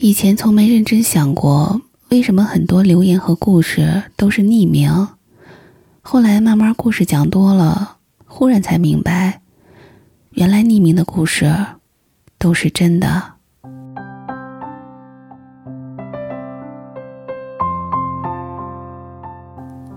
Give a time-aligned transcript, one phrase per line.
[0.00, 5.08] 以前从没认真想过，为什么很多留言和故事都是匿名。
[6.02, 9.40] 后来慢慢故事讲多了，忽然才明白，
[10.30, 11.52] 原来匿名的故事
[12.38, 13.32] 都是真的。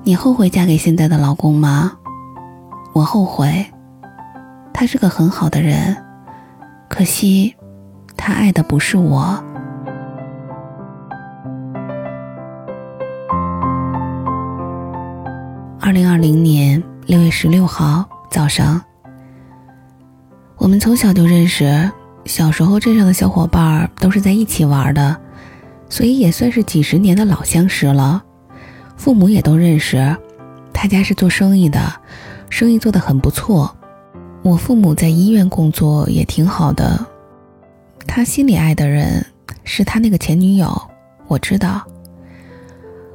[0.04, 1.92] 你后悔嫁给现在的老公吗？
[2.94, 3.68] 我后悔。
[4.74, 5.96] 他是个很好的人，
[6.90, 7.56] 可惜
[8.18, 9.51] 他爱的不是我。
[15.92, 18.82] 二零二零年六月十六号早上，
[20.56, 21.92] 我们从小就认识，
[22.24, 25.20] 小时候镇上的小伙伴都是在一起玩的，
[25.90, 28.24] 所以也算是几十年的老相识了。
[28.96, 30.16] 父母也都认识，
[30.72, 31.94] 他家是做生意的，
[32.50, 33.76] 生意做得很不错。
[34.44, 37.06] 我父母在医院工作也挺好的。
[38.08, 39.26] 他心里爱的人
[39.66, 40.82] 是他那个前女友，
[41.28, 41.86] 我知道。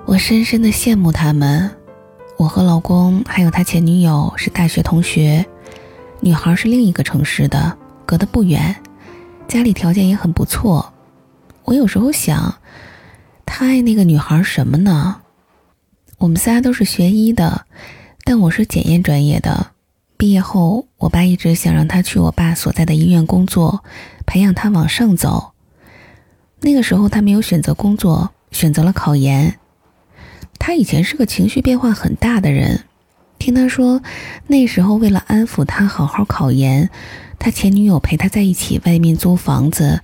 [0.04, 1.70] 我深深的羡慕他们。
[2.38, 5.44] 我和老公还有他前女友是大学同学，
[6.20, 8.76] 女孩是另一个城市的，隔得不远，
[9.48, 10.92] 家里条件也很不错。
[11.64, 12.54] 我有时候想，
[13.46, 15.22] 他爱那个女孩什么呢？
[16.18, 17.64] 我们仨都是学医的，
[18.22, 19.68] 但我是检验专业的。
[20.18, 23.82] 毕业后，我爸一直想让他去我爸所在的医院工作，
[24.26, 25.52] 培养他往上走。
[26.60, 29.58] 那个时候，他没有选择工作，选择了考研。
[30.58, 32.84] 他以前是个情绪变化很大的人，
[33.38, 34.02] 听他说，
[34.46, 36.90] 那时候为了安抚他好好考研，
[37.38, 40.00] 他前女友陪他在一起外面租房子，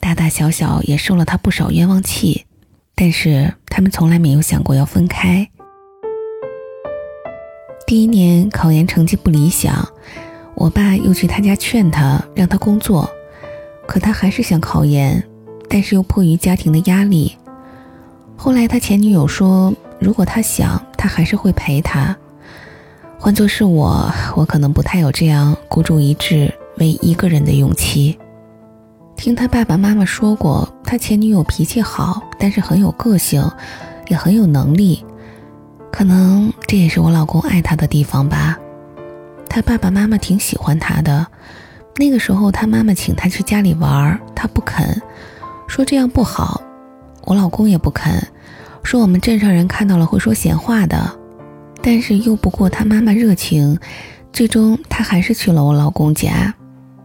[0.00, 2.44] 大大小小也受了他不少冤枉气，
[2.94, 5.48] 但是他们从来没有想过要分开。
[7.86, 9.88] 第一年考研成绩不理想，
[10.54, 13.08] 我爸又去他家劝他让他工作，
[13.86, 15.22] 可他还是想考研，
[15.68, 17.36] 但是又迫于家庭的压力。
[18.36, 19.72] 后来他前女友说。
[20.02, 22.14] 如果他想，他还是会陪他。
[23.18, 28.18] 换做是我，我可能不太有这样孤注一掷为一个人的勇气。
[29.14, 33.48] 听他爸爸妈妈说过，他前女友脾气好，但是很有个性，
[34.08, 35.04] 也很有能力。
[35.92, 38.58] 可能这也是我老公爱他的地方吧。
[39.48, 41.24] 他爸爸妈妈挺喜欢他的。
[41.94, 45.00] 那个时候，他妈妈请他去家里玩，他不肯，
[45.68, 46.60] 说这样不好。
[47.24, 48.20] 我老公也不肯。
[48.82, 51.10] 说我们镇上人看到了会说闲话的，
[51.82, 53.78] 但是拗不过他妈妈热情，
[54.32, 56.52] 最终他还是去了我老公家，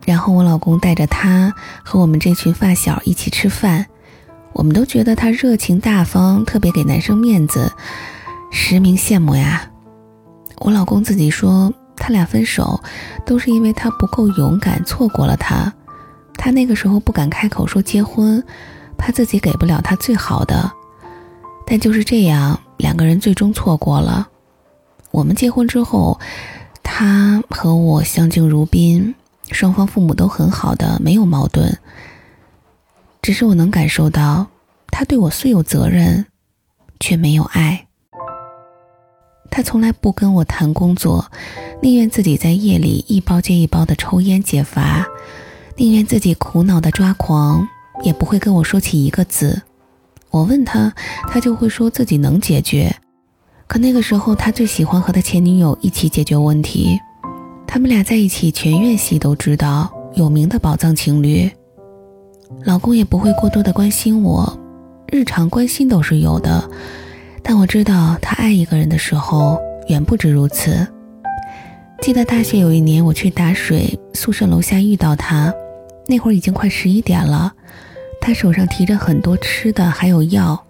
[0.05, 3.85] 然后我老公带着他和我们这群发小一起吃饭，
[4.53, 7.71] 我们都觉得他热情大方，特别给男生面子，
[8.51, 9.69] 实名羡慕呀。
[10.59, 12.81] 我老公自己说，他俩分手
[13.25, 15.71] 都是因为他不够勇敢，错过了他，
[16.35, 18.43] 他那个时候不敢开口说结婚，
[18.97, 20.69] 怕自己给不了他最好的。
[21.69, 24.29] 但就是这样，两个人最终错过了。
[25.11, 26.17] 我们结婚之后，
[26.81, 29.13] 他和我相敬如宾，
[29.51, 31.77] 双方父母都很好的，没有矛盾。
[33.21, 34.47] 只是我能感受到，
[34.87, 36.25] 他对我虽有责任，
[37.01, 37.85] 却没有爱。
[39.51, 41.29] 他从来不跟我谈工作，
[41.81, 45.05] 宁愿自己在夜里一包接一包的抽烟解乏，
[45.75, 47.67] 宁愿自己苦恼的抓狂，
[48.03, 49.63] 也不会跟我说起一个字。
[50.37, 50.93] 我问他，
[51.31, 52.95] 他就会说自己能解决。
[53.65, 56.99] 可那个时候，他最喜欢和他前女友一起解决问题。
[57.65, 61.49] 他们俩在一起，全院系都知道，有名的宝藏情侣。
[62.63, 64.57] 老公也不会过多的关心我，
[65.11, 66.69] 日常关心都是有的，
[67.41, 70.87] 但我知道他爱一个人的时候远不止如此。
[71.99, 75.51] 记得大学有一年，我去打水，宿舍楼下遇到他，
[76.07, 77.51] 那会儿已经快十一点了。
[78.27, 80.61] 他手上提着很多吃的，还有药。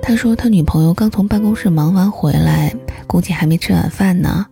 [0.00, 2.72] 他说他女朋友刚从办公室忙完回来，
[3.08, 4.46] 估计还没吃晚饭呢。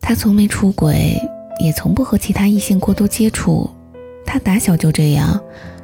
[0.00, 1.14] 他从没出轨，
[1.62, 3.68] 也从不和其他异性过多接触。
[4.24, 5.38] 他打小就这样，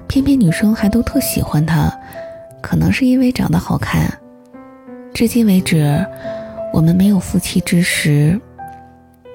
[0.06, 1.92] 偏偏女生还都特喜欢他，
[2.62, 4.10] 可能是因为长得好看。
[5.12, 6.02] 至今为止，
[6.72, 8.40] 我们没有夫妻之实，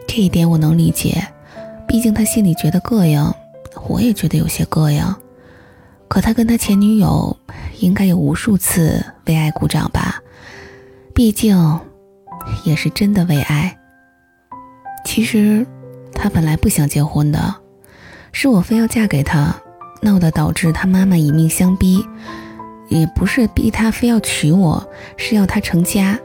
[0.08, 1.28] 这一点我能理解。
[1.88, 3.24] 毕竟他心里觉得膈应，
[3.88, 5.16] 我也觉得有些膈应。
[6.14, 7.36] 可他跟他前女友
[7.80, 10.22] 应该有无数次为爱鼓掌吧，
[11.12, 11.58] 毕竟
[12.64, 13.76] 也是真的为爱。
[15.04, 15.66] 其实
[16.14, 17.56] 他本来不想结婚的，
[18.32, 19.60] 是我非要嫁给他，
[20.04, 22.06] 闹得导致他妈妈以命相逼。
[22.90, 24.88] 也不是逼他非要娶我，
[25.18, 26.20] 是要他成家，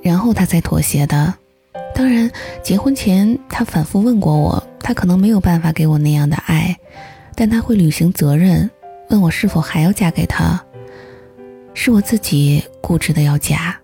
[0.00, 1.34] 然后他才妥协的。
[1.92, 2.30] 当然，
[2.62, 6.76] 结婚前他反复问过我，他可能没有办法给我那样的爱，
[7.34, 8.70] 但他会履行责任。
[9.08, 10.62] 问我是否还要嫁给他。
[11.74, 13.78] 是我自己固执的要嫁。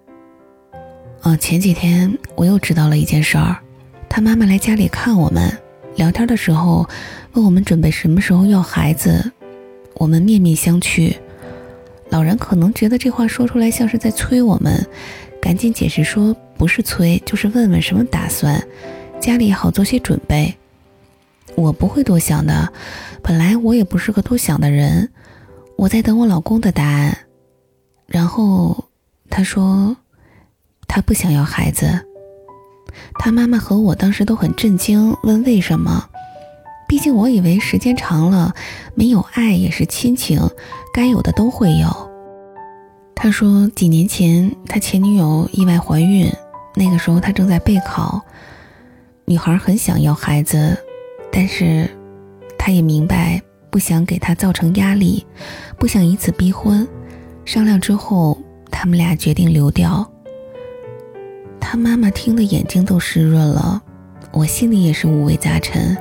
[1.23, 3.57] 呃，前几天我又知道了一件事儿，
[4.09, 5.57] 他妈妈来家里看我们，
[5.97, 6.87] 聊天的时候
[7.33, 9.33] 问我们准备什么时候要孩子，
[9.95, 11.17] 我们面面相觑。
[12.11, 14.85] 老人可能觉得这话说出来像是在催我们，
[15.41, 18.61] 赶紧解释说不是催，就是问问什么打算，
[19.21, 20.53] 家里好做些准备。
[21.57, 22.73] 我不会多想的，
[23.23, 25.11] 本来我也不是个多想的人，
[25.77, 27.17] 我在等我老公的答案。
[28.07, 28.85] 然后
[29.31, 29.97] 他说，
[30.87, 32.07] 他不想要孩子。
[33.19, 36.09] 他妈妈和我当时都很震惊，问为什么？
[36.87, 38.55] 毕竟我以为时间长了，
[38.95, 40.41] 没有爱也是亲情，
[40.93, 42.11] 该有的都会有。
[43.15, 46.31] 他说几年前他前女友意外怀孕，
[46.75, 48.21] 那个时候他正在备考，
[49.25, 50.77] 女孩很想要孩子，
[51.37, 51.91] 但是
[52.57, 55.27] 他也明白不想给他造成压力，
[55.77, 56.87] 不想以此逼婚。
[57.45, 58.39] 商量之后，
[58.71, 60.09] 他们俩决定流掉。
[61.59, 63.83] 他妈妈听得眼睛都湿润了，
[64.31, 65.97] 我心里也是五味杂陈。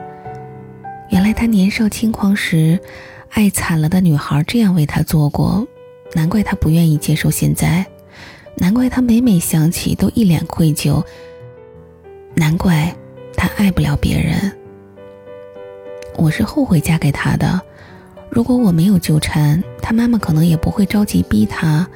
[1.09, 2.79] 原来他年少轻狂时，
[3.31, 5.68] 爱惨了的女孩这样为他做过，
[6.13, 7.83] 难怪他不愿意接受现在，
[8.56, 11.03] 难怪他每每想起都一脸愧疚，
[12.36, 12.95] 难怪
[13.36, 14.51] 他爱不了别人。
[16.18, 17.60] 我是后悔嫁给他的。
[18.30, 21.88] 如果我没有纠缠，他妈妈可能也不会着急逼他。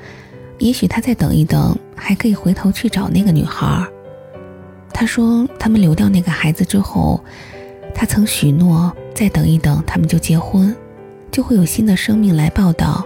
[0.59, 3.85] 也许他再等一等，还可以回头去找那个女孩。
[4.93, 7.23] 他说，他们流掉那个孩子之后，
[7.93, 10.75] 他曾许诺再等一等，他们就结婚，
[11.31, 13.05] 就会有新的生命来报道。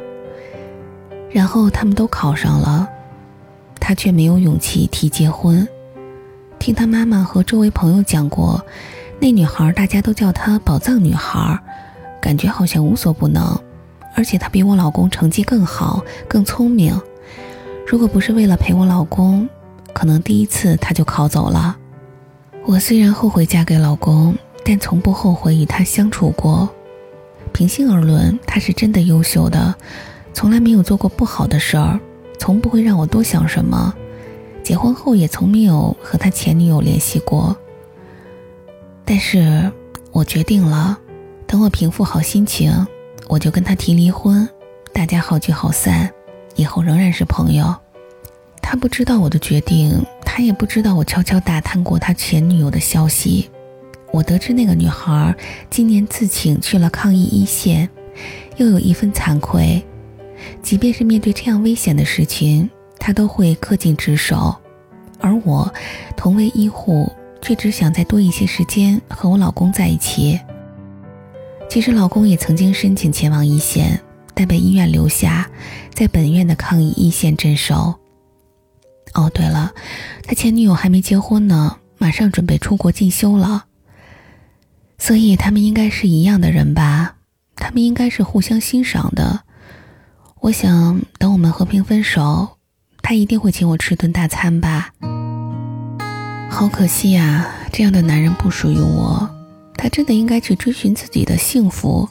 [1.29, 2.87] 然后他们都考上了，
[3.79, 5.67] 他却没有勇气提结婚。
[6.59, 8.63] 听他妈妈和周围朋友讲过，
[9.21, 11.59] 那女孩大家都叫她“宝藏女孩”。
[12.19, 13.55] 感觉好像无所不能，
[14.15, 16.99] 而且她比我老公成绩更好、更聪明。
[17.85, 19.47] 如果不是为了陪我老公，
[19.93, 21.77] 可能第一次她就考走了。
[22.65, 24.35] 我虽然后悔嫁给老公，
[24.65, 26.67] 但从不后悔与他相处过。
[27.53, 29.75] 平心而论，他是真的优秀的，
[30.33, 31.99] 从来没有做过不好的事儿，
[32.39, 33.93] 从不会让我多想什么。
[34.63, 37.55] 结婚后也从没有和他前女友联系过。
[39.05, 39.71] 但是
[40.11, 40.97] 我决定了。
[41.47, 42.71] 等我平复好心情，
[43.27, 44.47] 我就跟他提离婚，
[44.93, 46.09] 大家好聚好散，
[46.55, 47.75] 以后仍然是朋友。
[48.61, 53.49] 他不知道我的决定，他也不知道我悄悄打探过他前女友的消息。
[54.13, 55.35] 我得知那个女孩
[55.69, 57.89] 今年自请去了抗疫一线，
[58.55, 59.83] 又有一份惭愧。
[60.63, 64.55] 即便是面对这样危险的事情，她都会恪尽职守。
[65.19, 65.71] 而我，
[66.15, 67.11] 同为医护，
[67.41, 70.39] 却只想再多一些时间和我老公在一起。
[71.69, 74.01] 其实老公也曾经申请前往一线，
[74.33, 75.49] 但被医院留下，
[75.93, 77.95] 在本院的抗疫一线镇守。
[79.13, 79.73] 哦，对了，
[80.23, 83.65] 他前女友还没结婚呢，马上准备出国进修了。
[84.97, 87.15] 所以他们应该是一样的人吧？
[87.55, 89.41] 他们应该是互相欣赏的。
[90.41, 92.57] 我想等我们和平分手，
[93.01, 94.91] 他一定会请我吃顿大餐吧。
[96.51, 99.27] 好可惜呀，这样的男人不属于我。
[99.75, 102.07] 他真的应该去追寻自己的幸福，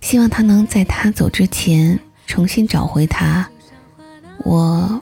[0.00, 3.48] 希望他能在他走之前重新找回他。
[4.44, 5.00] 我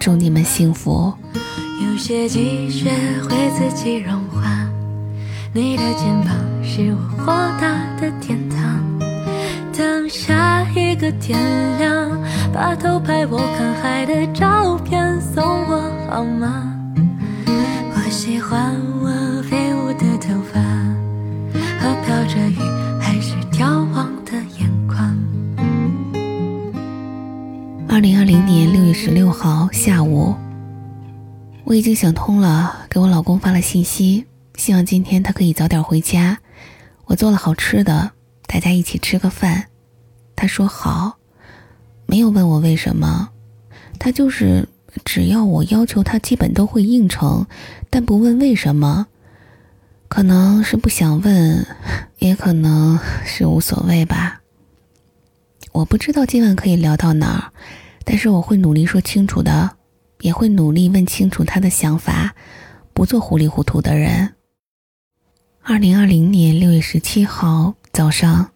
[0.00, 1.14] 祝你们幸福。
[1.34, 2.90] 有些积雪
[3.22, 4.68] 会自己融化，
[5.52, 8.82] 你的肩膀是我豁达的天堂。
[9.72, 11.38] 等下一个天
[11.78, 12.20] 亮，
[12.52, 16.72] 把偷拍我看海的照片送我好吗？
[18.26, 20.60] 喜欢我飞舞的头发
[21.78, 21.94] 和。
[22.04, 22.58] 飘着雨，
[23.00, 25.16] 还是眺望的眼眶。
[27.88, 30.34] 二零二零年六月十六号下午，
[31.62, 36.36] 我已经想通了，给我老公发了信息，希望今天他可以早点回家。
[37.04, 38.10] 我做了好吃的，
[38.48, 39.66] 大家一起吃个饭。
[40.34, 41.16] 他说好，
[42.06, 43.28] 没有问我为什么，
[44.00, 44.68] 他就是
[45.04, 47.46] 只要我要求他，基本都会应承，
[47.90, 49.06] 但不问为什么。
[50.08, 51.66] 可能是不想问，
[52.18, 54.40] 也可能是无所谓吧。
[55.72, 57.52] 我不知道今晚可以聊到哪儿，
[58.04, 59.76] 但是我会努力说清楚的，
[60.20, 62.34] 也会努力问清楚他的想法，
[62.92, 64.34] 不做糊里糊涂的人。
[65.60, 68.52] 二零二零年六月十七号早上，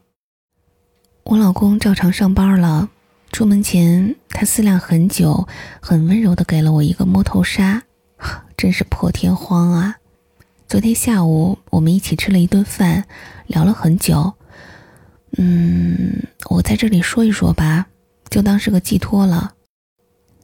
[1.24, 2.88] 我老公照常上班了。
[3.32, 5.46] 出门前，他思量很久，
[5.80, 7.82] 很温柔的给了我一个摸头杀，
[8.56, 9.96] 真是破天荒啊！
[10.68, 13.04] 昨天下午，我们一起吃了一顿饭，
[13.46, 14.34] 聊了很久。
[15.38, 17.86] 嗯，我在这里说一说吧，
[18.28, 19.54] 就当是个寄托了。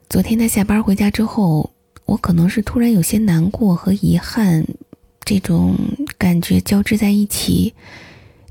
[0.09, 1.73] 昨天他下班回家之后，
[2.05, 4.64] 我可能是突然有些难过和遗憾，
[5.25, 5.76] 这种
[6.16, 7.75] 感觉交织在一起，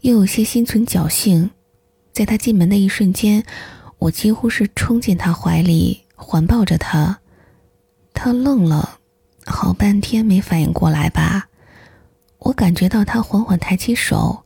[0.01, 1.49] 又有些心存侥幸。
[2.11, 3.43] 在他进门的一瞬间，
[3.97, 7.19] 我几乎是冲进他怀里，环抱着他。
[8.13, 8.99] 他愣了，
[9.45, 11.47] 好半天没反应过来吧。
[12.39, 14.43] 我感觉到他缓缓抬起手，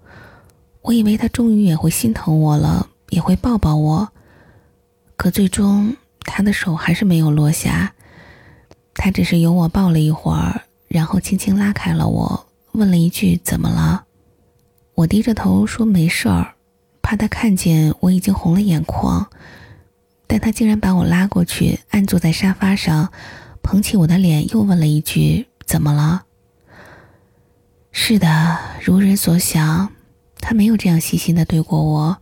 [0.81, 4.09] 我以为他终于也会心疼我了，也会抱抱我。
[5.15, 5.95] 可最终。
[6.31, 7.91] 他的手还是没有落下，
[8.93, 14.03] 他只是由我抱了一会儿，然后轻轻拉开了我，问了一句：“怎么了？”
[14.93, 16.53] 我低着头说：“没事儿。”
[17.09, 19.31] 怕他看见我已经红了眼眶，
[20.27, 23.11] 但他竟然把我拉过去，按坐在沙发上，
[23.63, 26.25] 捧起我的脸，又问了一句：“怎么了？”
[27.91, 29.91] 是的，如人所想，
[30.39, 32.21] 他没有这样细心的对过我，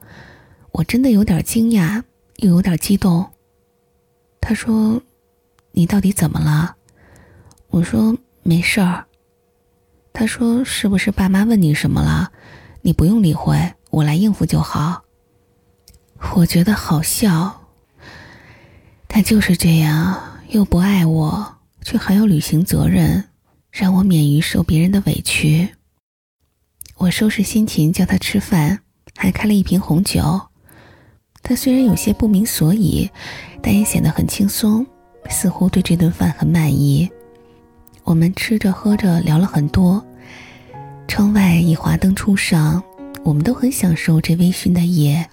[0.71, 2.03] 我真的有点惊讶，
[2.37, 3.29] 又有点激动。
[4.39, 5.01] 他说
[5.73, 6.77] ：“你到底怎么了？”
[7.71, 9.03] 我说：“没事儿。”
[10.13, 12.31] 他说：“是不是爸妈问你什么了？
[12.83, 15.03] 你不用理会，我来应付就好。”
[16.35, 17.61] 我觉得好笑。
[19.07, 23.23] 他就是这样，又不爱我，却还要履行责任，
[23.71, 25.69] 让我免于受别人的委屈。
[26.97, 28.79] 我收拾心情叫他吃饭，
[29.15, 30.41] 还开了一瓶红酒。
[31.41, 33.09] 他虽然有些不明所以，
[33.61, 34.85] 但也显得很轻松，
[35.29, 37.09] 似乎对这顿饭很满意。
[38.03, 40.05] 我们吃着喝着聊了很多。
[41.07, 42.83] 窗外一华灯初上，
[43.27, 45.27] 我们都很享受这微醺的夜。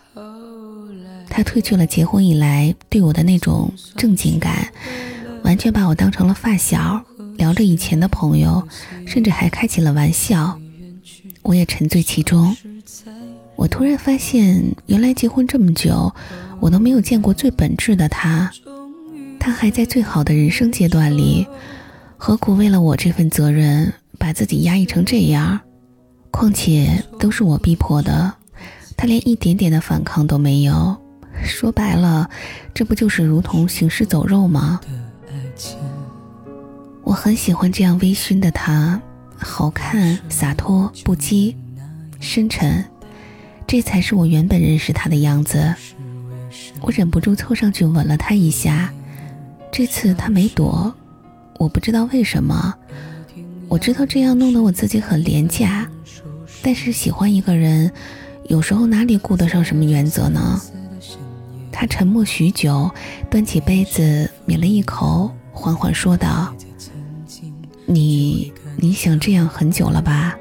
[1.29, 4.67] 他褪去了结婚以来对我的那种正经感，
[5.45, 7.01] 完全把我当成了发小，
[7.37, 8.67] 聊着以前的朋友，
[9.07, 10.59] 甚至还开起了玩笑。
[11.43, 12.57] 我也沉醉其中。
[13.55, 16.13] 我突然发现，原来结婚这么久，
[16.59, 18.51] 我都没有见过最本质的他。
[19.39, 21.47] 他还在最好的人生阶段里，
[22.17, 25.61] 何苦为了我这份责任，把自己压抑成这样？
[26.35, 28.35] 况且都是我逼迫的，
[28.97, 31.01] 他连一点点的反抗都没有。
[31.45, 32.29] 说白了，
[32.75, 34.81] 这不就是如同行尸走肉吗？
[37.05, 39.01] 我很喜欢这样微醺的他，
[39.37, 41.55] 好看、洒脱、不羁、
[42.19, 42.85] 深沉。
[43.65, 45.73] 这才是我原本认识他的样子。
[46.81, 48.93] 我忍不住凑上去吻了他一下，
[49.71, 50.93] 这次他没躲，
[51.61, 52.75] 我不知道为什么。
[53.69, 55.89] 我知道这样弄得我自己很廉价，
[56.65, 57.93] 但是喜欢一个人，
[58.49, 60.59] 有时候哪里顾得上什么原则呢？
[61.71, 62.91] 他沉默许久，
[63.29, 66.55] 端起杯子抿了一口，缓缓说道
[67.85, 70.35] ：“你你想这样很久了吧？”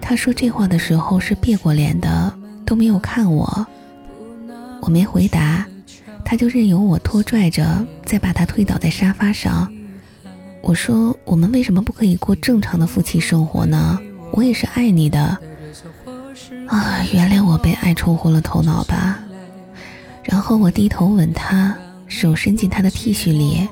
[0.00, 3.66] 他说这话的时候是别过脸的，都没有看我。
[4.80, 5.66] 我没回答，
[6.24, 9.70] 他就任由我拖拽着，再把他推倒在沙发上。
[10.62, 14.00] 我说：“我们为什么不可以过正常的夫妻生活呢？
[14.32, 15.38] 我也是爱你的。”
[16.68, 19.18] 啊，原谅我被爱冲昏了头脑吧。
[20.22, 23.68] 然后我低头吻他，手伸进他的 T 恤里。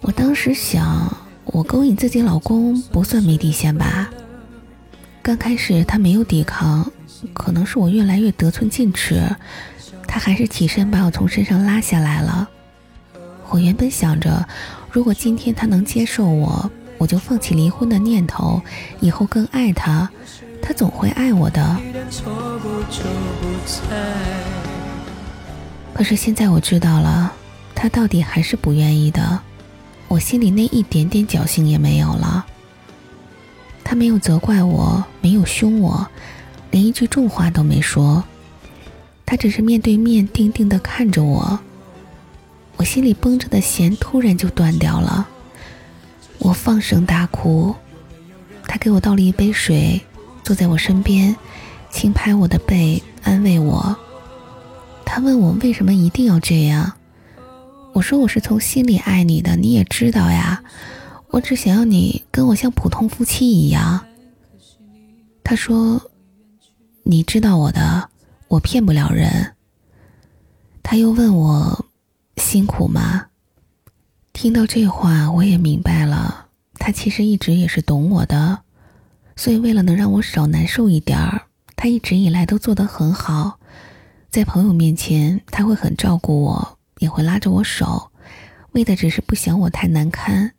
[0.00, 1.12] 我当时想，
[1.44, 4.10] 我勾引自己老公不算没底线吧。
[5.22, 6.88] 刚开始他没有抵抗，
[7.32, 9.20] 可能是我越来越得寸进尺，
[10.06, 12.48] 他还是起身把我从身上拉下来了。
[13.48, 14.46] 我原本想着，
[14.90, 18.60] 如果今天他能接受我，我就放弃离婚的念头，
[19.00, 20.10] 以后更爱他，
[20.62, 21.76] 他总会爱我的。
[25.94, 27.32] 可是现在我知道了，
[27.74, 29.40] 他到底还是不愿意的，
[30.08, 32.44] 我心里那一点点侥幸也没有了。
[33.82, 36.06] 他没有责怪我，没有凶我，
[36.70, 38.24] 连一句重话都没说。
[39.24, 41.58] 他只是面对面定定的看着我。
[42.76, 45.26] 我心里绷着的弦突然就断掉了，
[46.46, 47.74] 我放声大哭。
[48.68, 50.00] 他给我倒了一杯水，
[50.44, 51.34] 坐在我身边，
[51.90, 53.96] 轻拍我的背，安慰我。
[55.04, 56.92] 他问我为什么一定要这样，
[57.94, 60.62] 我说我是从心里爱你的，你也知道呀。
[61.30, 64.06] 我只想要你跟我像普通夫妻一样。
[65.42, 66.00] 他说
[67.02, 68.08] ：“你知道我的，
[68.46, 69.54] 我骗不了人。”
[70.84, 71.86] 他又问我
[72.38, 73.26] ：“辛苦吗？”
[74.36, 78.58] 听到这话，我也明白了，他其实一直也是懂我的。
[79.34, 83.58] 所以为了能让我少难受一点儿，他一直以来都做得很好。
[84.28, 88.12] 在朋友面前，他会很照顾我，也会拉着我手，
[88.72, 90.52] 为的只是不想我太难堪。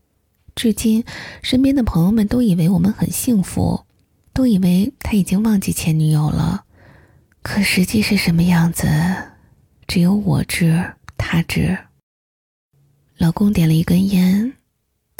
[0.55, 1.05] 至今，
[1.43, 3.85] 身边的朋友们都以为我们很幸福，
[4.33, 6.63] 都以为他已经忘记前女友了，
[7.43, 8.87] 可实际是什么样子，
[9.85, 10.83] 只有我知，
[11.15, 11.77] 他知。
[13.17, 14.53] 老公点了一根烟，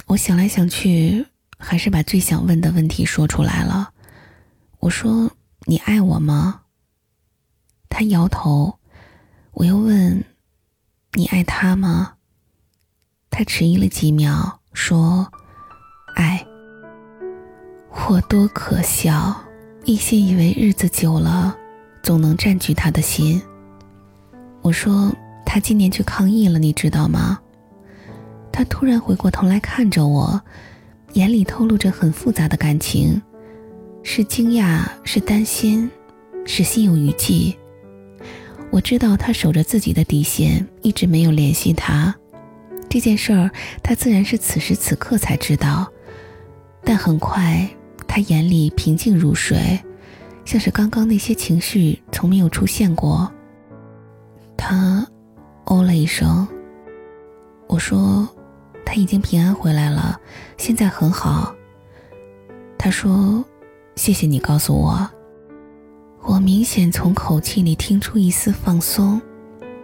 [0.05, 1.25] 我想来想去，
[1.57, 3.89] 还是把最想问的问题说出来了。
[4.79, 5.31] 我说
[5.65, 6.61] ：“你爱我吗？”
[7.89, 8.77] 他摇头。
[9.53, 10.23] 我又问
[11.13, 12.13] ：“你爱他吗？”
[13.31, 15.27] 他迟疑了几秒，说
[16.13, 16.45] ：“爱。”
[18.07, 19.35] 我多可笑，
[19.85, 21.57] 一心以为日子久了，
[22.03, 23.41] 总能占据他的心。
[24.61, 25.11] 我说
[25.43, 27.39] ：“他今年去抗议了，你知道吗？”
[28.57, 30.41] 他突然回过头来看着我，
[31.13, 33.21] 眼里透露着很复杂的感情，
[34.01, 35.87] 是惊讶，是担心，
[36.43, 37.55] 是心有余悸。
[38.71, 42.15] 我知道他守着自己的底线，一直没有联系他。
[42.89, 43.51] 这件事儿，
[43.83, 45.87] 他自然是此时此刻才知道。
[46.83, 47.69] 但很快，
[48.07, 49.79] 他眼里平静如水，
[50.45, 53.31] 像是刚刚那些情绪从没有出现过。
[54.57, 55.07] 他
[55.65, 56.47] 哦了一声。
[57.67, 58.27] 我说
[58.87, 60.17] ：“他已经平安回来了，
[60.55, 61.53] 现在很好。”
[62.79, 63.43] 他说
[63.97, 65.09] ：“谢谢你告诉我。”
[66.23, 69.21] 我明显从口气里听出一丝放松。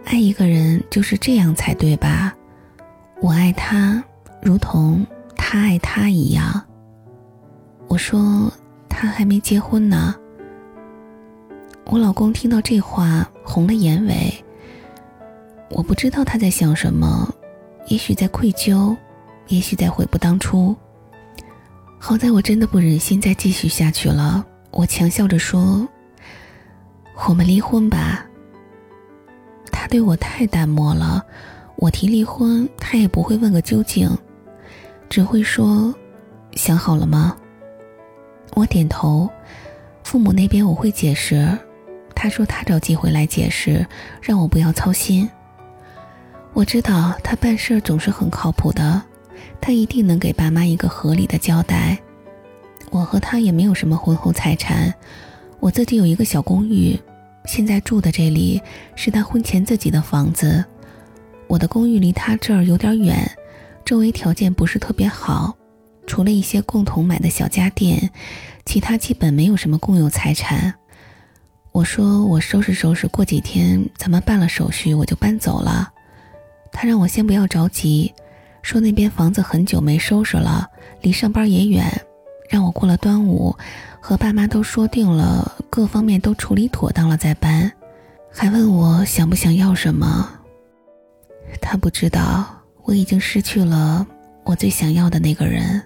[0.04, 2.34] 爱一个人就是这样才对吧？
[3.20, 4.02] 我爱他，
[4.42, 5.06] 如同
[5.36, 6.62] 他爱他一样。
[7.88, 8.50] 我说
[8.88, 10.14] 他还没结婚呢。
[11.86, 14.32] 我老公听到这话红了眼尾。
[15.70, 17.33] 我不知道他在想什么，
[17.86, 18.96] 也许在愧疚，
[19.48, 20.74] 也许在悔不当初。
[21.98, 25.86] 好在我真的不忍心再继续下去了，我强笑着说。
[27.28, 28.26] 我们离婚吧。
[29.70, 31.24] 他对我太淡漠了，
[31.76, 34.08] 我提离婚，他也不会问个究竟，
[35.08, 35.94] 只会说
[36.56, 37.36] ：“想好了吗？”
[38.54, 39.28] 我点头。
[40.02, 41.58] 父母那边我会解释，
[42.14, 43.86] 他说他找机会来解释，
[44.20, 45.28] 让我不要操心。
[46.54, 49.02] 我知道他办事总是很靠谱的，
[49.60, 51.98] 他一定能给爸妈一个合理的交代。
[52.90, 54.94] 我和他也没有什么婚后财产。
[55.58, 56.96] 我自己有一个小公寓，
[57.44, 58.62] 现在住的这里
[58.94, 60.64] 是他婚前自己的房子。
[61.48, 63.28] 我的公寓离他这儿有点远，
[63.84, 65.56] 周围条件不是特别好，
[66.06, 68.10] 除了一些共同买的小家电，
[68.64, 70.72] 其他基本没有什么共有财产。
[71.72, 75.90] 我说我收拾收拾，过几天咱们办了手续，我就搬走了。
[76.76, 78.12] 他让我先不要着急，
[78.60, 80.68] 说那边房子很久没收拾了，
[81.00, 81.86] 离上班也远，
[82.50, 83.56] 让我过了端午。
[84.00, 87.72] 和爸妈都说定了，各方面都处理妥当了再搬，
[88.30, 90.28] 还问我想不想要什么。
[91.62, 92.44] 他不知道
[92.82, 94.06] 我已经失去了
[94.44, 95.80] 我最想要的那个人。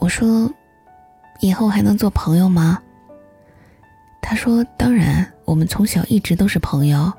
[0.00, 0.50] 我说
[1.40, 2.82] ：“以后还能做朋友吗？”
[4.20, 7.12] 他说：“当然，我们从小一直都是朋友。”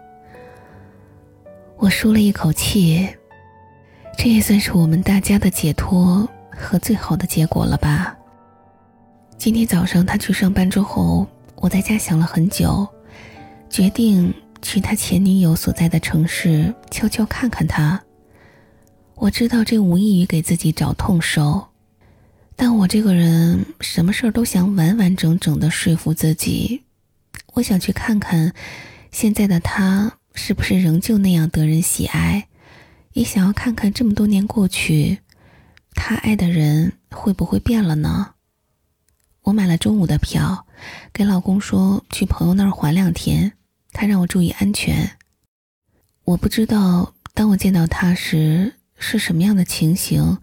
[1.77, 3.07] 我舒了一口气，
[4.17, 8.15] 这也算是我们大家的解脱和最好的结果了吧。
[9.37, 12.87] 今天早上他去上班之后，我在家想了很久，
[13.69, 18.01] 决定去他前女友所在的城市悄悄看看他。
[19.15, 21.67] 我知道这无异于给自己找痛手，
[22.55, 26.83] 但我这个人什么事儿都想完完整整的说服自己。
[27.53, 28.53] 我想去看看，
[29.11, 32.47] 现在的他是不是仍旧那样得人喜爱，
[33.13, 35.19] 也想要看看这么多年过去，
[35.93, 38.33] 他爱的人会不会变了呢？
[39.43, 40.67] 我买了中午的票，
[41.13, 43.53] 给老公说去朋友那儿缓两天，
[43.93, 45.17] 他让我注意安全。
[46.25, 50.39] 我不知道当我见到他时是什么样的情形，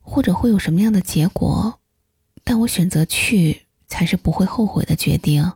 [0.00, 1.80] 或者会有什么样的结果，
[2.42, 5.52] 但我选择去才是不会后悔的决定。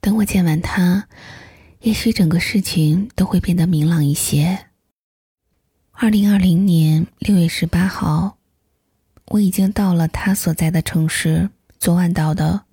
[0.00, 1.08] 等我见完他，
[1.86, 4.66] 也许整个事情都会变得明朗一些。
[5.92, 8.38] 二零二零年六月十八号。
[9.26, 12.64] 我已经到了他所在的城市，昨晚到的。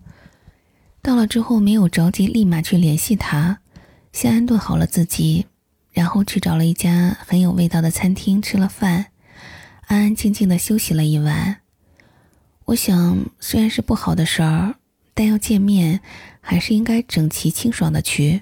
[1.03, 3.59] 到了之后没有着急，立马去联系他，
[4.11, 5.45] 先安顿好了自己，
[5.91, 9.11] 然后去找了一家很有味道的餐厅吃了饭，
[9.85, 11.57] 安安静静的休息了一晚。
[12.65, 14.77] 我想，虽然是不好的事儿，
[15.13, 16.01] 但要见面，
[16.41, 18.41] 还是应该整齐清爽的去。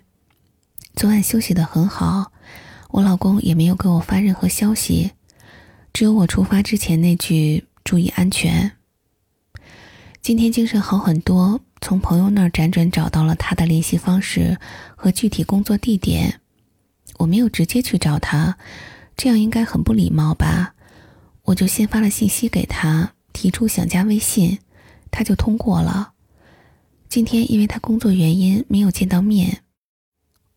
[0.95, 2.31] 昨晚休息的很好，
[2.89, 5.11] 我老公也没有给我发任何消息，
[5.91, 7.65] 只有我出发之前那句。
[7.83, 8.73] 注意安全。
[10.21, 14.59] 今天精神好很多，从朋友那儿辗转找到了他的联系方式
[14.95, 16.41] 和具体工作地点。
[17.17, 18.55] 我没有直接去找他，
[19.17, 20.75] 这样应该很不礼貌吧？
[21.45, 24.59] 我就先发了信息给他，提出想加微信，
[25.09, 26.13] 他就通过了。
[27.09, 29.63] 今天因为他工作原因没有见到面，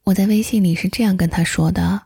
[0.04, 2.02] 我在微信里是这样跟他说的：“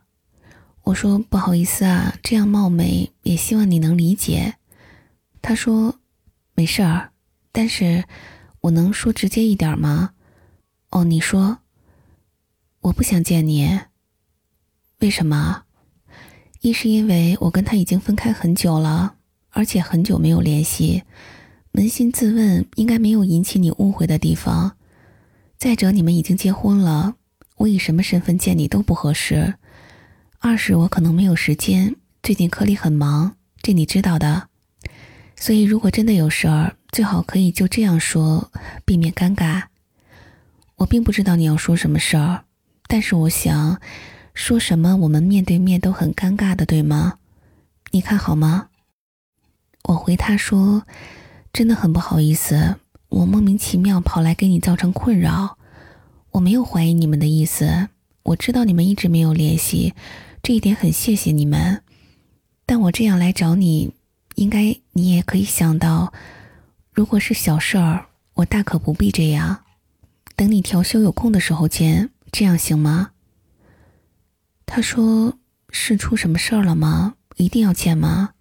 [0.83, 4.55] 我说不好意思啊，这样冒昧，也希望你能理解。”
[5.43, 5.99] 他说
[6.55, 7.11] ：“没事儿，
[7.51, 8.05] 但是
[8.61, 10.11] 我能说直接一点吗？”
[10.91, 11.59] 哦，你说。
[12.81, 13.81] 我不想见你。
[14.99, 15.63] 为什么？
[16.61, 19.15] 一是因为我跟他已经分开很久了，
[19.49, 21.03] 而且很久没有联系。
[21.73, 24.77] 扪心自问，应该没有引起你误会的地方。
[25.57, 27.15] 再者，你们已经结婚了，
[27.59, 29.55] 我以什么身份见你都不合适。
[30.39, 34.47] 二是我可能没有时间，最近科里很忙，这你知道的。
[35.35, 38.49] 所以，如果真的有事儿，最好可以就这样说，
[38.85, 39.63] 避免尴尬。
[40.77, 42.45] 我并不知道你要说什么事儿，
[42.87, 43.81] 但是我想
[44.33, 47.19] 说什么，我们面对面都很尴尬的，对吗？
[47.91, 48.69] 你看好吗？
[49.83, 50.83] 我回他说。
[51.51, 52.77] 真的很不好意思，
[53.09, 55.57] 我莫名其妙跑来给你造成困扰。
[56.31, 57.89] 我没有怀疑你们的意思，
[58.23, 59.93] 我知道你们一直没有联系，
[60.43, 61.81] 这一点很谢谢你们。
[62.65, 63.93] 但我这样来找你，
[64.35, 66.13] 应该你也可以想到，
[66.93, 69.63] 如果是小事儿，我大可不必这样。
[70.35, 73.11] 等你调休有空的时候见，这样行吗？
[74.65, 75.39] 他说
[75.71, 77.15] ：“是出什么事儿了吗？
[77.37, 78.31] 一定要见吗？”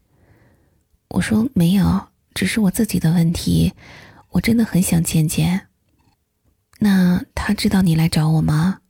[1.08, 3.72] 我说：“没有。”只是我自己的问题，
[4.32, 5.67] 我真的很想见见。
[6.78, 8.80] 那他知道你来找我吗？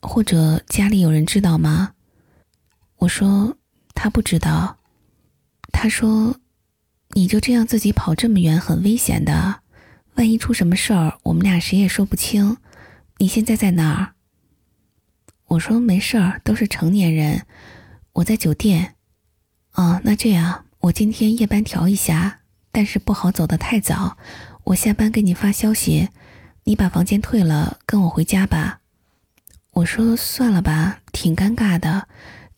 [0.00, 1.94] 或者家里有人知道吗？
[2.98, 3.56] 我说
[3.94, 4.78] 他不知道。
[5.72, 6.36] 他说，
[7.10, 9.60] 你就这样自己跑这么远，很危险的。
[10.14, 12.56] 万一出什么事儿，我们俩谁也说不清。
[13.18, 14.14] 你现在在哪儿？
[15.48, 17.46] 我说没事儿，都是成年人。
[18.14, 18.94] 我在酒店。
[19.74, 22.40] 哦，那这样，我今天夜班调一下。
[22.70, 24.18] 但是不好走得太早，
[24.64, 26.10] 我下班给你发消息，
[26.68, 28.82] 你把房间退了，跟我回家吧。
[29.70, 32.08] 我说算了吧，挺尴尬的，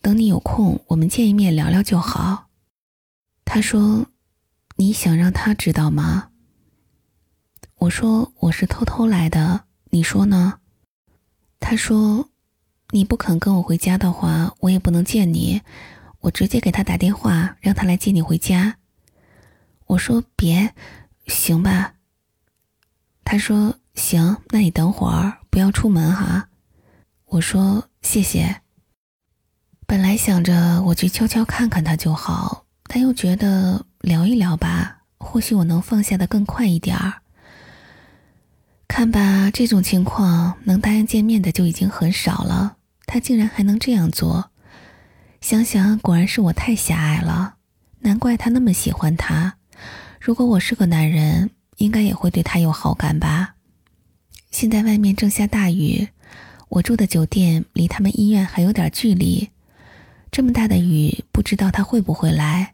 [0.01, 2.49] 等你有空，我们见一面聊聊就好。
[3.45, 4.07] 他说，
[4.75, 6.31] 你想让他知道吗？
[7.77, 10.59] 我说我是偷偷来的，你说呢？
[11.61, 12.27] 他说，
[12.89, 15.61] 你不肯跟我回家的话，我也不能见你，
[16.19, 18.75] 我直接给他打电话，让他来接你回家。
[19.85, 20.73] 我说别，
[21.27, 21.93] 行吧。
[23.23, 26.49] 他说行，那你等会儿不要出门哈。
[27.27, 28.61] 我说谢谢。
[29.85, 37.21] 本来想着我去悄悄看看他就好，但又觉得聊一聊吧，或许我能放下的更快一点儿。
[38.87, 44.51] 看吧，这种情况能答应见面的就已经很少了，他竟然还能这样做。
[45.41, 47.55] 想想果然是我太狭隘了，
[47.99, 49.57] 难怪他那么喜欢他。
[50.19, 53.50] 如果我是个男人，应该也会对他有好感吧。
[54.51, 56.09] 现在外面正下大雨，
[56.67, 59.49] 我住的酒店离他们医院还有点距离。
[60.29, 62.73] 这么大的雨，不知道他会不会来。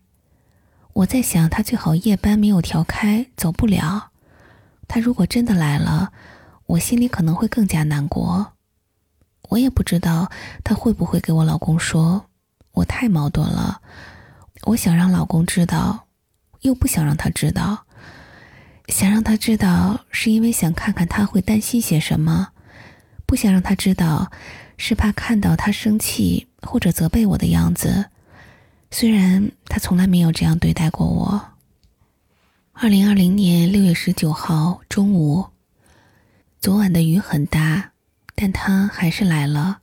[0.93, 4.09] 我在想，他最好夜班没有调开，走不了。
[4.87, 6.11] 他如果真的来了，
[6.65, 8.53] 我心里可能会更加难过。
[9.49, 10.31] 我也不知道
[10.63, 12.25] 他会不会给我老公说。
[12.71, 13.81] 我太矛盾了，
[14.63, 16.07] 我想让老公知道。
[16.61, 17.85] 又不想让他知道，
[18.88, 22.54] 想让他知道，是因为想看看他会担心些什么；
[23.26, 24.32] 不想让他知道，
[24.78, 28.06] 是怕看到他生气或者责备我的样子。
[28.89, 31.50] 虽然他从来没有这样对待过我。
[32.71, 35.47] 二零二零年六月十九号中午，
[36.62, 37.91] 昨晚的雨很大，
[38.36, 39.80] 但他还是来了。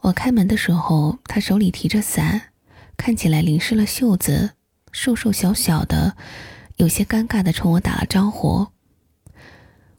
[0.00, 2.52] 我开门的时候，他手里提着伞，
[2.96, 4.52] 看起来淋湿了袖子。
[4.90, 6.16] 瘦瘦小小的，
[6.78, 8.68] 有些尴尬的冲我打了招呼。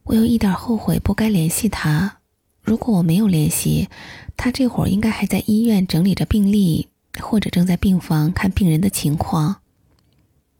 [0.03, 2.19] 我有一点后悔不该联系他。
[2.61, 3.89] 如果我没有联系
[4.37, 6.87] 他，这会儿应该还在医院整理着病历，
[7.19, 9.57] 或者正在病房看病人的情况。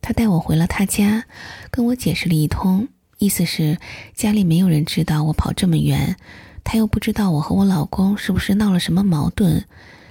[0.01, 1.25] 他带我回了他家，
[1.71, 3.77] 跟我解释了一通，意思是
[4.13, 6.17] 家里没有人知道我跑这么远，
[6.65, 9.65] 他又不知道我和我老公是不是闹了什么矛盾。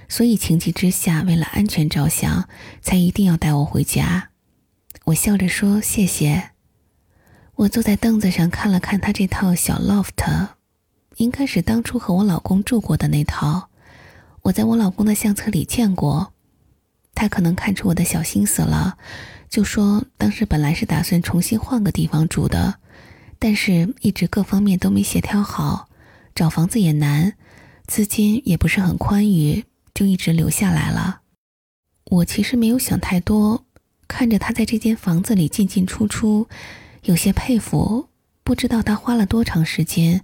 [0.07, 2.49] 所以情急之下，为了安全着想，
[2.81, 4.28] 才一定要带我回家。
[5.05, 6.51] 我笑着说：“谢谢。”
[7.55, 10.49] 我坐在凳子上看了看他这套小 loft，
[11.17, 13.69] 应该是当初和我老公住过的那套。
[14.43, 16.33] 我在我老公的相册里见过。
[17.15, 18.97] 他可能看出我的小心思了，
[19.49, 22.75] 就说当时本来是打算重新换个地方住的，
[23.37, 25.89] 但是一直各方面都没协调好，
[26.33, 27.33] 找房子也难，
[27.87, 29.65] 资金也不是很宽裕。
[29.93, 31.21] 就一直留下来了。
[32.05, 33.65] 我其实没有想太多，
[34.09, 36.49] 看着他在这间房子里进进出出，
[37.03, 38.09] 有些佩服，
[38.43, 40.21] 不知道他花了多长时间，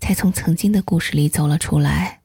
[0.00, 2.20] 才从曾经的故事里走了出来。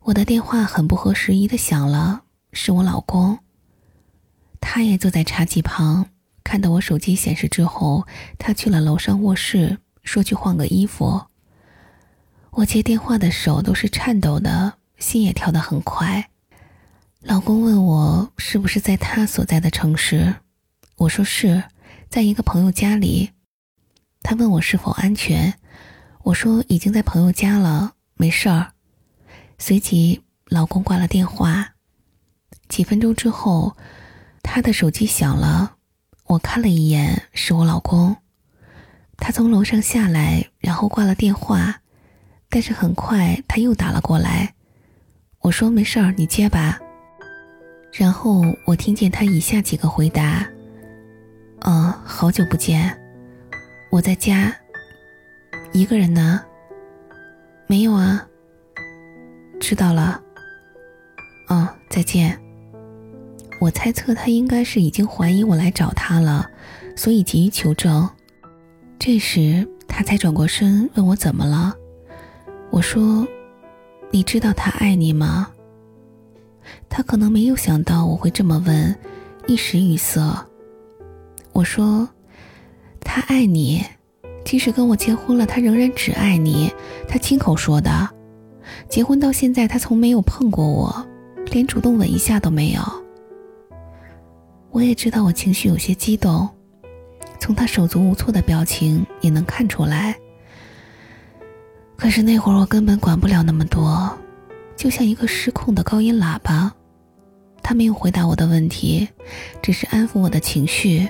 [0.00, 2.22] 我的电话很不合时宜的响了，
[2.52, 3.38] 是我老公。
[4.60, 6.10] 他也坐在茶几旁，
[6.44, 8.06] 看到我手机显示之后，
[8.38, 11.22] 他去了楼上卧室，说去换个衣服。
[12.50, 16.28] 我接电话的手都是颤抖的，心也跳得很快。
[17.22, 20.34] 老公问我是不是在他所在的城市，
[20.96, 21.62] 我说是
[22.08, 23.30] 在一个朋友家里。
[24.22, 25.54] 他问我是否安全，
[26.24, 28.72] 我说已经在朋友家了，没事儿。
[29.56, 31.74] 随即，老公挂了电话。
[32.68, 33.76] 几分钟之后，
[34.42, 35.76] 他的手机响了，
[36.26, 38.16] 我看了一眼，是我老公。
[39.16, 41.82] 他从楼上下来，然后挂了电话，
[42.48, 44.54] 但是很快他又打了过来。
[45.38, 46.80] 我说没事儿，你接吧。
[47.92, 50.48] 然后我听见他以下几个回答
[51.60, 52.98] ：“嗯，好久不见，
[53.90, 54.54] 我在家，
[55.72, 56.42] 一个人呢。
[57.66, 58.26] 没有啊，
[59.60, 60.20] 知道了。
[61.48, 62.38] 嗯，再见。”
[63.60, 66.50] 我猜测他应该是已经怀疑我来找他了，
[66.96, 68.08] 所以急于求证。
[68.98, 71.74] 这时他才转过身问我怎么了。
[72.70, 73.26] 我说
[74.10, 75.51] ：“你知道他爱你吗？”
[76.94, 78.94] 他可能没有想到我会这么问，
[79.46, 80.20] 一时语塞。
[81.54, 82.06] 我说
[83.00, 83.82] ：“他爱你，
[84.44, 86.70] 即使跟我结婚了，他仍然只爱你。
[87.08, 88.06] 他亲口说的。
[88.90, 91.06] 结婚到现在，他从没有碰过我，
[91.46, 92.82] 连主动吻一下都没有。”
[94.70, 96.46] 我也知道我情绪有些激动，
[97.40, 100.14] 从他手足无措的表情也能看出来。
[101.96, 104.14] 可是那会儿我根本管不了那么多。
[104.76, 106.74] 就像一个失控的高音喇叭，
[107.62, 109.08] 他没有回答我的问题，
[109.62, 111.08] 只是安抚我的情绪。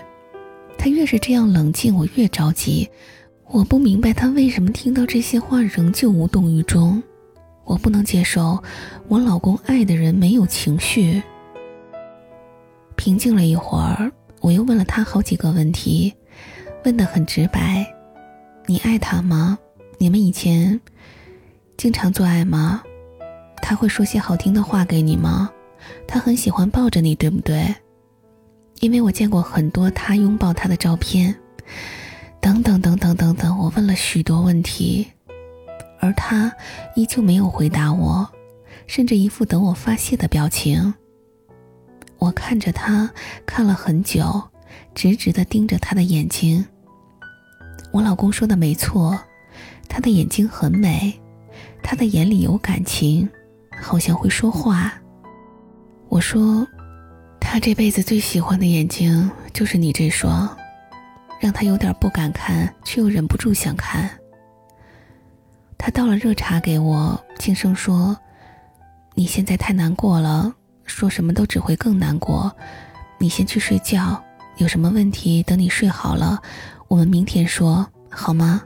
[0.76, 2.88] 他越是这样冷静，我越着急。
[3.48, 7.02] 我不明白他为什么听到这些话仍旧无动于衷。
[7.64, 8.62] 我不能接受
[9.08, 11.22] 我老公爱的人没有情绪。
[12.96, 14.10] 平静了一会儿，
[14.40, 16.12] 我又问了他好几个问题，
[16.84, 17.86] 问得很直白
[18.66, 19.58] ：“你爱他吗？
[19.98, 20.80] 你们以前
[21.76, 22.82] 经常做爱吗？”
[23.62, 25.50] 他会说些好听的话给你吗？
[26.06, 27.74] 他很喜欢抱着你，对不对？
[28.80, 31.34] 因为我见过很多他拥抱他的照片，
[32.40, 33.58] 等等等等等等。
[33.58, 35.06] 我问了许多问题，
[36.00, 36.52] 而他
[36.94, 38.28] 依旧没有回答我，
[38.86, 40.92] 甚至一副等我发泄的表情。
[42.18, 43.10] 我看着他，
[43.46, 44.42] 看了很久，
[44.94, 46.64] 直直的盯着他的眼睛。
[47.92, 49.18] 我老公说的没错，
[49.88, 51.18] 他的眼睛很美，
[51.82, 53.28] 他的眼里有感情。
[53.80, 55.01] 好像会说话。
[56.12, 56.68] 我说，
[57.40, 60.46] 他这辈子最喜欢的眼睛就是你这双，
[61.40, 64.10] 让他有点不敢看，却又忍不住想看。
[65.78, 68.14] 他倒了热茶给我，轻声说
[69.16, 70.52] ：“你现在太难过了，
[70.84, 72.54] 说什么都只会更难过。
[73.16, 74.22] 你先去睡觉，
[74.58, 76.38] 有什么问题等你睡好了，
[76.88, 78.62] 我们明天说好吗？”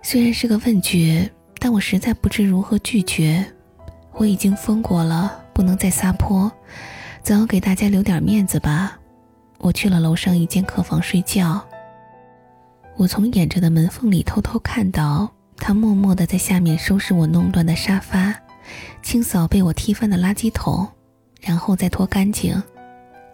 [0.00, 3.44] 虽然是个问句，但我实在不知如何拒绝。
[4.14, 6.50] 我已经疯过了，不能再撒泼，
[7.22, 8.98] 总要给大家留点面子吧。
[9.58, 11.62] 我去了楼上一间客房睡觉。
[12.96, 18.34] 我从掩着的门缝里偷偷看到他默默地在下面收拾我弄乱的沙发，
[19.02, 20.88] 清扫被我踢翻的垃圾桶，
[21.42, 22.54] 然后再拖干净。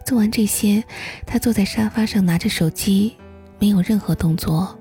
[0.03, 0.83] 做完这些，
[1.25, 3.15] 他坐在沙发上拿着手机，
[3.57, 4.76] 没有任何动作。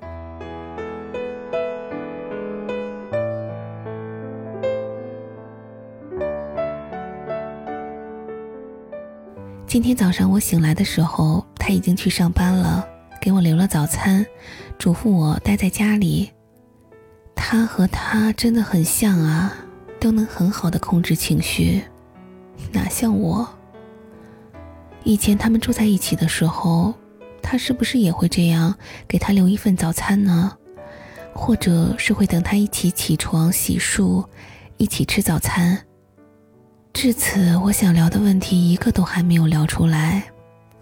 [9.66, 12.86] 今天早上我醒来的时候，他已经去上班了，
[13.20, 14.24] 给我留了早餐，
[14.78, 16.30] 嘱咐我待在家里。
[17.34, 19.52] 他和他真的很像啊，
[20.00, 21.82] 都能很好的控制情绪，
[22.72, 23.46] 哪像我？
[25.02, 26.94] 以前他们住在一起的时候，
[27.42, 28.72] 他是不是也会这样
[29.08, 30.56] 给他留一份早餐呢？
[31.34, 34.24] 或者是会等他一起起床洗漱，
[34.76, 35.84] 一起吃早餐？
[36.96, 40.22] 至此，我想聊的问题一个都还没有聊出来，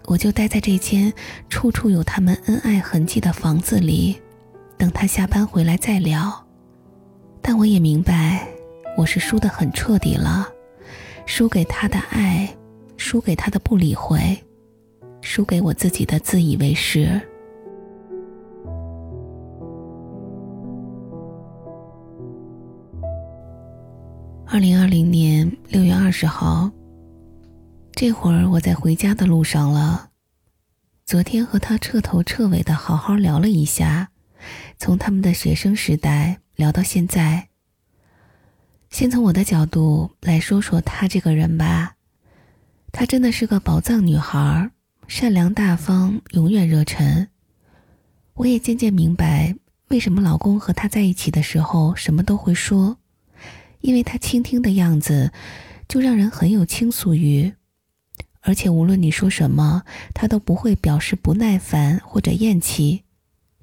[0.05, 1.11] 我就待在这间
[1.49, 4.17] 处处有他们恩爱痕迹的房子里，
[4.77, 6.33] 等他下班回来再聊。
[7.41, 8.47] 但我也明白，
[8.95, 10.47] 我是输得很彻底了，
[11.25, 12.49] 输给他的爱，
[12.95, 14.41] 输给他的不理会，
[15.19, 17.21] 输给我自己的自以为是。
[24.55, 26.71] 二零二零年六月二十号，
[27.91, 30.11] 这会儿我在回家的路上了。
[31.05, 34.11] 昨天和他彻头彻尾的好好聊了一下，
[34.77, 37.49] 从他们的学生时代聊到现在。
[38.89, 41.97] 先从我的角度来说说她这个人吧，
[42.93, 44.71] 她真的是个宝藏女孩，
[45.05, 47.27] 善良大方，永远热忱。
[48.35, 49.53] 我也渐渐明白，
[49.89, 52.97] 为什么老公和她在一起的时候什么都会说，
[53.85, 55.31] 因为她倾听的样子，
[55.87, 57.53] 就让人很有倾诉欲。
[58.41, 59.83] 而且无论你说什么，
[60.15, 63.03] 她都不会表示不耐烦或者厌弃。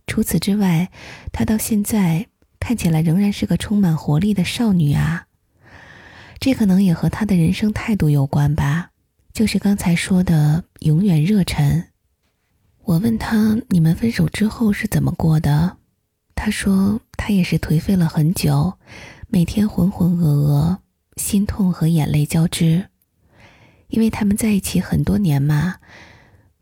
[0.07, 0.91] 除此之外，
[1.33, 2.29] 她到现在
[2.61, 5.27] 看起来仍然是个充满活力的少女啊。
[6.39, 8.91] 这可能也和她的人生态度有关吧，
[9.33, 11.89] 就是刚才说的永远热忱。
[12.85, 15.79] 我问她：“你们分手之后是怎么过的？”
[16.35, 18.79] 她说：“她也是颓废了很久，
[19.35, 20.77] 每天浑浑噩噩，
[21.17, 22.91] 心痛和眼泪交织。”
[23.89, 25.77] 因为他们在一起很多年嘛，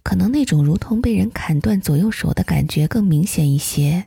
[0.05, 4.07] 可能那种如同被人砍断左右手的感觉更明显一些。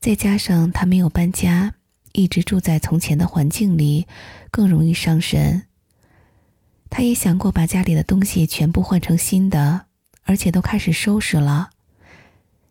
[0.00, 1.74] 再加上他没有搬家，
[2.10, 4.08] 一直住在从前的环境里，
[4.50, 5.62] 更容易伤神。
[6.88, 9.86] 他也想过把家里的东西全部换成新的，
[10.24, 11.70] 而且都开始收拾了。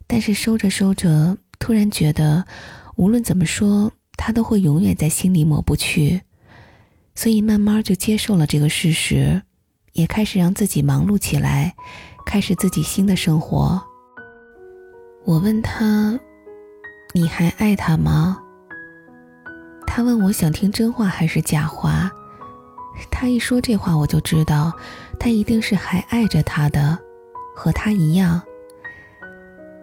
[0.08, 2.46] 但是收着收着，突然觉得，
[2.98, 6.22] 无论怎么说，他都会永远在心里抹不去，
[7.16, 9.42] 所以慢慢就接受了这个事实。
[9.94, 11.74] 也开始让自己忙碌起来，
[12.26, 13.82] 开始自己新的生活。
[15.26, 16.20] 我问他
[17.16, 18.38] ：“你还爱他吗？”
[19.88, 22.12] 他问我想听真话还是假话。
[23.10, 24.72] 他一说这话，我就知道
[25.18, 27.00] 他一定是还爱着他的，
[27.56, 28.42] 和他一样。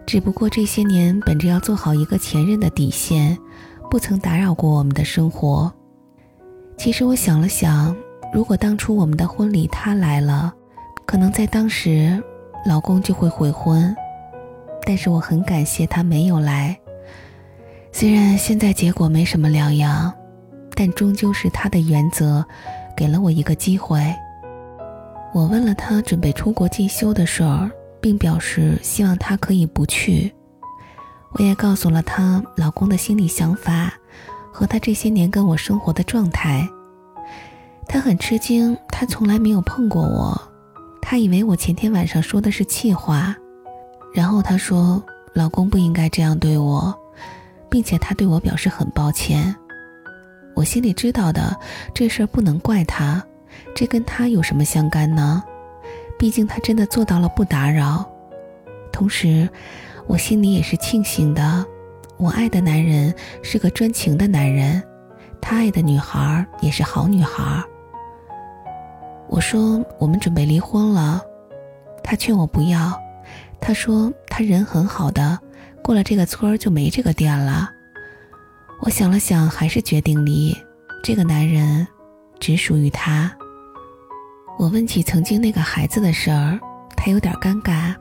[0.05, 3.37] 只不过这些年本着要做好一个前任的底线，
[3.89, 5.71] 不曾打扰过我们的生活。
[6.77, 7.95] 其实我想了想。
[8.33, 10.53] 如果当初我们的婚礼他来了，
[11.05, 12.21] 可能在当时，
[12.65, 13.95] 老公就会悔婚。
[14.85, 16.77] 但是我很感谢他没有来。
[17.93, 20.13] 虽然现在结果没什么两样，
[20.75, 22.45] 但终究是他的原则，
[22.97, 24.13] 给了我一个机会。
[25.33, 27.71] 我问了他准备出国进修的事儿，
[28.01, 30.31] 并表示希望他可以不去。
[31.33, 33.93] 我也告诉了他老公的心理想法，
[34.51, 36.67] 和他这些年跟我生活的状态。
[37.87, 40.41] 他很吃惊，他从来没有碰过我，
[41.01, 43.35] 他以为我前天晚上说的是气话，
[44.13, 45.01] 然后他说
[45.33, 46.93] ：“老公不应该这样对我，
[47.69, 49.55] 并且他对我表示很抱歉。”
[50.55, 51.55] 我心里知道的，
[51.93, 53.23] 这事儿不能怪他，
[53.75, 55.43] 这跟他有什么相干呢？
[56.17, 58.03] 毕竟他真的做到了不打扰。
[58.91, 59.47] 同时，
[60.07, 61.65] 我心里也是庆幸的，
[62.17, 64.81] 我爱的男人是个专情的男人，
[65.41, 67.61] 他爱的女孩也是好女孩。
[69.27, 71.21] 我说我们准备离婚了，
[72.03, 72.97] 他劝我不要。
[73.59, 75.37] 他说他人很好的，
[75.83, 77.69] 过了这个村儿就没这个店了。
[78.79, 80.55] 我想了想，还是决定离。
[81.03, 81.85] 这个男人
[82.39, 83.31] 只属于他。
[84.57, 86.59] 我问起曾经那个孩子的事儿，
[86.95, 87.93] 他有点尴尬。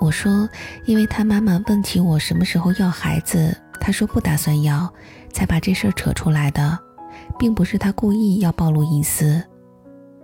[0.00, 0.48] 我说，
[0.86, 4.90] 因为他妈妈问起我什么时候要孩子，他说不打算要，
[5.30, 6.78] 才把这事儿扯出来的，
[7.38, 9.42] 并不是他故意要暴露隐私。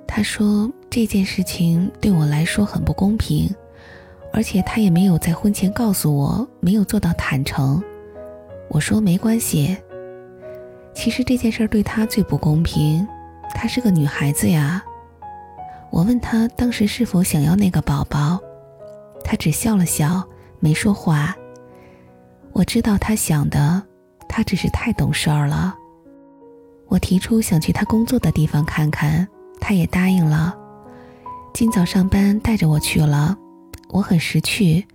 [0.09, 3.55] 他说这件事情对我来说很不公平，
[4.33, 7.83] 而且他也没有在婚前告诉我，没有做到坦诚。
[8.71, 9.77] 我说没关系。
[10.95, 13.07] 其实这件事儿对他最不公平，
[13.53, 14.83] 她是个女孩子呀。
[15.91, 18.41] 我问他当时是否想要那个宝宝，
[19.27, 20.23] 他只笑了笑，
[20.61, 21.35] 没说话。
[22.53, 23.83] 我知道他想的，
[24.29, 25.75] 他只是太懂事儿了。
[26.87, 29.27] 我提出想去他工作的地方看看。
[29.59, 30.57] 他也答应了，
[31.53, 33.37] 今早上班带着我去了，
[33.89, 34.87] 我很识趣，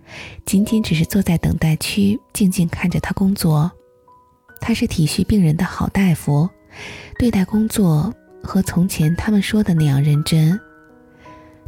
[0.46, 3.70] 仅仅只是坐在等待区，静静看着他工作。
[4.62, 6.48] 他是体恤病人的好大夫，
[7.18, 8.10] 对待工作
[8.42, 10.58] 和从前他们说的那样认真。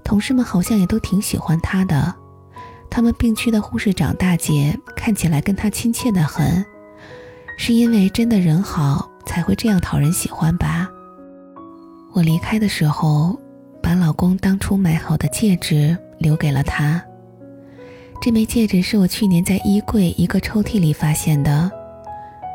[0.03, 2.15] 同事们好像也都挺喜欢他的，
[2.95, 6.65] 他们病区的护士长大姐看起来跟他亲切的很，
[7.59, 10.89] 是因为真的人好才会这样讨人喜欢吧。
[12.13, 13.37] 我离开的时候，
[13.83, 17.03] 把老公当初买好的戒指留给了他。
[18.23, 21.69] 这枚戒指是我去年在衣柜一个抽屉里发现的，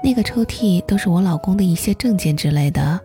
[0.01, 2.97] 那个抽屉都是我老公的一些证件之类的。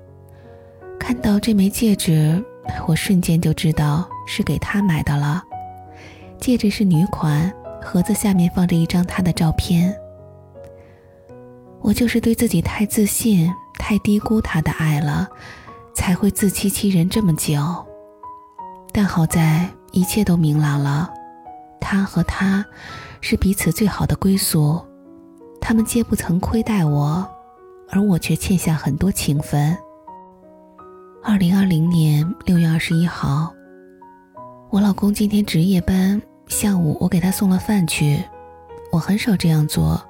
[1.01, 2.41] 看到这枚戒指，
[2.87, 5.43] 我瞬间就知道是给他买的了。
[6.45, 9.99] 戒指是女款，盒子下面放着一张他的照片。
[11.81, 15.27] 我就是对自己太自信，太低估他的爱了。
[15.95, 17.57] 才会自欺欺人这么久，
[18.93, 21.11] 但好在一切都明朗了。
[21.81, 22.63] 他和他，
[23.23, 24.79] 是彼此最好的归宿。
[25.63, 27.27] 他们皆不曾亏待我，
[27.89, 29.75] 而我却欠下很多情分。
[31.23, 33.51] 二零二零年六月二十一号，
[34.69, 38.23] 我老公今天值夜班，下午我给他送了饭去。
[38.93, 40.01] 我很少这样做，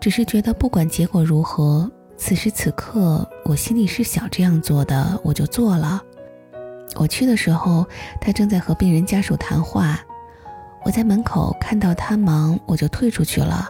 [0.00, 6.00] 只是觉得不管结果如何，此时此刻我心里是想这样做的，我就做了。
[6.96, 7.86] 我去的时候，
[8.20, 10.00] 他正在和病人家属谈话。
[10.84, 13.68] 我在门口看到他忙，我就退出去了。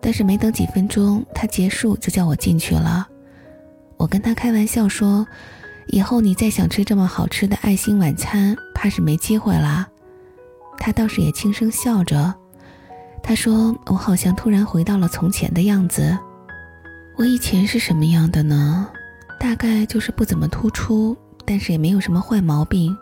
[0.00, 3.08] 但是没等几分钟，他结束就叫我进去了。
[3.96, 5.26] 我跟他开玩笑说
[5.88, 9.88] ：“以后你再想吃这么好吃的爱心晚餐，怕是没机会了。”
[10.78, 12.34] 他倒是也轻声笑着。
[13.22, 16.16] 他说：“我好像突然回到了从前的样子。
[17.16, 18.88] 我以前是什么样的呢？
[19.40, 21.16] 大概就是不怎么突出。”
[21.48, 22.92] 但是也没有什么坏毛病，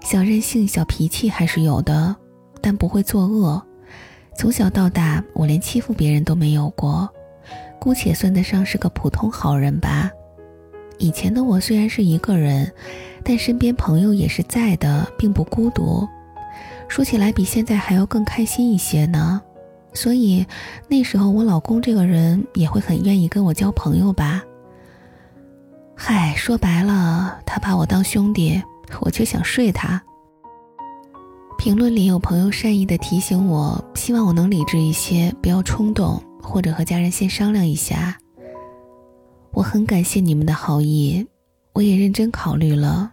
[0.00, 2.14] 小任性、小脾气还是有的，
[2.60, 3.60] 但不会作恶。
[4.36, 7.10] 从小到大，我连欺负别人都没有过，
[7.80, 10.08] 姑且算得上是个普通好人吧。
[10.98, 12.72] 以前的我虽然是一个人，
[13.24, 16.08] 但身边朋友也是在的，并不孤独。
[16.90, 19.40] 说起来，比现在还要更开心一些呢。
[19.94, 20.44] 所以
[20.88, 24.42] 那时候，我老公这个人也会很愿意跟我交朋友吧。
[25.94, 28.60] 嗨，说白了，他把我当兄弟，
[29.00, 30.02] 我却想睡他。
[31.56, 38.18] 评论里有朋友善意的提醒我，希望我能理智一些，不要冲动，或者和家人先商量一下。
[39.52, 41.24] 我很感谢你们的好意，
[41.72, 43.12] 我也认真考虑了，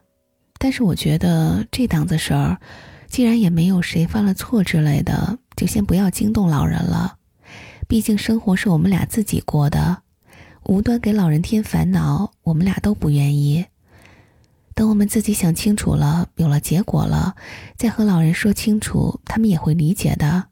[0.57, 2.57] 但是我觉得这档子事儿，
[3.07, 7.15] 既然也没有谁犯了错之类的，就先不要惊动老人了。
[7.87, 10.03] 毕竟生活是我们俩自己过的。
[10.65, 13.65] 无端给老人添烦恼，我们俩都不愿意。
[14.75, 17.35] 等我们自己想清楚了，有了结果了，
[17.77, 20.43] 再和老人说清楚，他们也会理解的。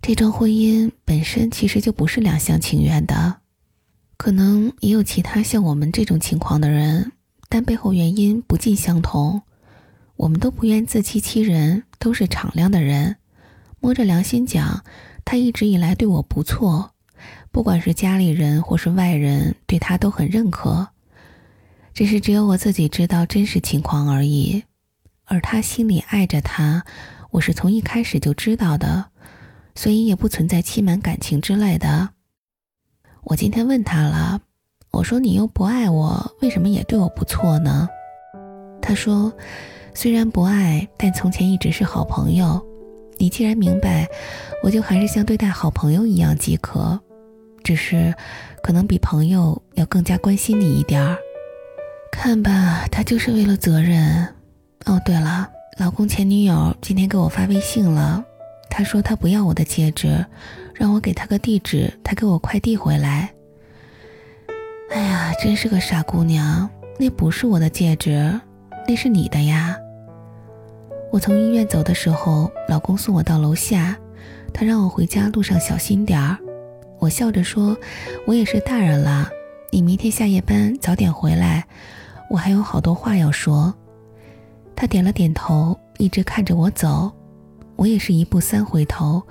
[0.00, 3.36] 这桩婚姻本身其实就不是两厢情愿的，
[4.16, 7.12] 可能也有其他像我们这种情况的人，
[7.48, 9.42] 但背后原因不尽相同。
[10.24, 13.16] 我们都不愿自欺欺人，都是敞亮的人。
[13.78, 14.82] 摸着良心讲，
[15.22, 16.92] 他一直以来对我不错。
[17.52, 20.88] 不管是家里人或是外人，对他都很认可，
[21.92, 24.64] 只是只有我自己知道真实情况而已。
[25.26, 26.82] 而他心里爱着他，
[27.30, 29.04] 我是从一开始就知道的，
[29.74, 32.08] 所以也不存在欺瞒感情之类的。
[33.24, 34.40] 我今天问他了，
[34.90, 37.86] 我说你又不爱我，为什么也对我不错呢？
[38.80, 39.30] 他说，
[39.94, 42.60] 虽然不爱，但从前一直是好朋友。
[43.16, 44.06] 你既然明白，
[44.62, 47.00] 我就还是像对待好朋友一样即可。
[47.62, 48.12] 只是，
[48.62, 51.16] 可能比朋友要更加关心你一点儿。
[52.12, 54.26] 看吧，他就是为了责任。
[54.84, 58.22] 哦，对了，老公前女友今天给我发微信了，
[58.68, 60.26] 他说他不要我的戒指，
[60.74, 63.32] 让我给他个地址，他给我快递回来。
[64.90, 66.68] 哎呀，真是个傻姑娘，
[66.98, 68.38] 那不是我的戒指，
[68.86, 69.78] 那是你的呀。
[71.14, 73.96] 我从医院走的时候，老公送我到楼下，
[74.52, 76.36] 他让我回家路上小心点儿。
[76.98, 77.78] 我笑着说
[78.26, 79.30] ：“我也是大人了，
[79.70, 81.64] 你明天下夜班早点回来，
[82.28, 83.72] 我还有好多话要说。”
[84.74, 87.12] 他点了点头，一直看着我走。
[87.76, 89.22] 我也是一步三回头，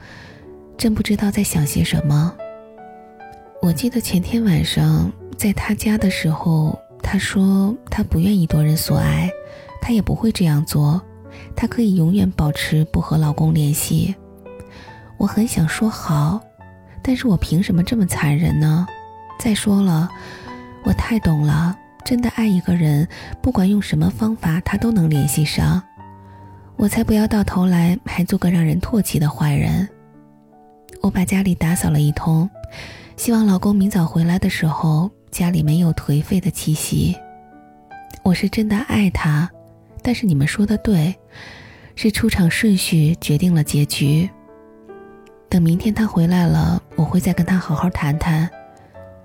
[0.77, 2.34] 真不知道在想些什么。
[3.61, 9.29] 我记得前天晚上在他家的时候，他说他不愿意夺人所爱，
[9.81, 11.01] 他也不会这样做，
[11.55, 14.15] 他可以永远保持不和老公联系。
[15.17, 16.41] 我很想说好。
[17.05, 18.88] 但是我凭什么这么残忍呢？
[19.38, 20.09] 再说了，
[20.86, 23.05] 我太懂了，真的爱一个人，
[23.41, 25.84] 不管用什么方法，他都能联系上。
[26.77, 29.86] 我才不要到头来还做个让人唾弃的坏人。
[31.01, 32.49] 我把家里打扫了一通，
[33.17, 37.13] 希望老公明早回来的时候，家里没有颓废的气息。
[38.23, 39.51] 我是真的爱他，
[40.04, 41.16] 但是你们说的对，
[41.95, 44.30] 是出场顺序决定了结局。
[45.49, 48.49] 等明天他回来了，我会再跟他好好谈谈。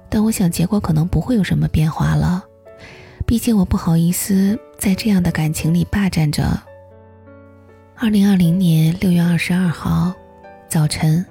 [0.09, 2.43] 但我想结果可能不会有什么变化了，
[3.27, 6.59] 毕竟我不好意思在这样的感情里霸占着。
[7.95, 10.15] 二零二零年六月二十二号
[10.69, 11.25] 早晨，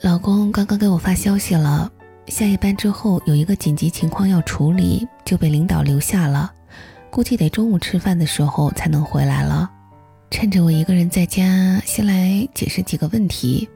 [0.00, 1.90] 老公刚刚给我发消息了，
[2.26, 6.52] 下夜班之后有一个紧急情况要处理，就被领导留下了，
[7.16, 9.70] 估计得中午吃饭的时候才能回来了。
[10.30, 13.66] 趁着我一个人在家，先来解释几个问题。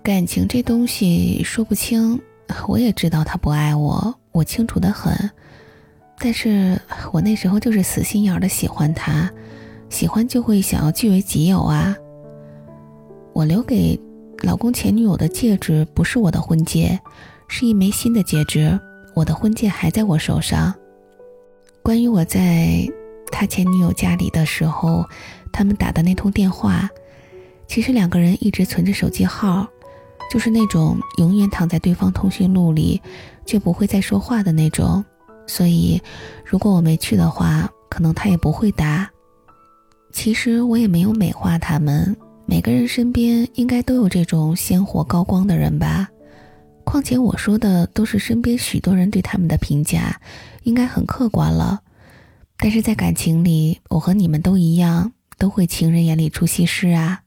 [0.00, 2.20] 感情这东西说不清，
[2.68, 5.12] 我也知道他不爱我，我清楚的很。
[6.20, 9.28] 但是我那时候就是死心眼儿的喜欢他，
[9.88, 11.96] 喜欢就会想要据为己有啊。
[13.32, 13.98] 我留给
[14.44, 16.96] 老公前女友的戒指不是我的婚戒，
[17.48, 18.78] 是一枚新的戒指，
[19.16, 20.72] 我的婚戒还在我手上。
[21.82, 22.88] 关于我在
[23.32, 25.04] 他前女友家里的时候，
[25.50, 26.88] 他们打的那通电话，
[27.66, 29.66] 其实两个人一直存着手机号，
[30.30, 33.00] 就是那种永远躺在对方通讯录里，
[33.44, 35.04] 却不会再说话的那种。
[35.46, 36.00] 所以，
[36.44, 39.10] 如果我没去的话，可能他也不会打。
[40.12, 42.16] 其实我也没有美化他们，
[42.46, 46.08] 每个人身边应该都有这种鲜活高光的人吧。
[46.92, 50.20] 况且我说的都是身边许多人对他们的评价，
[50.62, 51.80] 应该很客观了。
[52.58, 57.22] 但是在感情里，我和你们都一样，都会情人眼里出西施啊。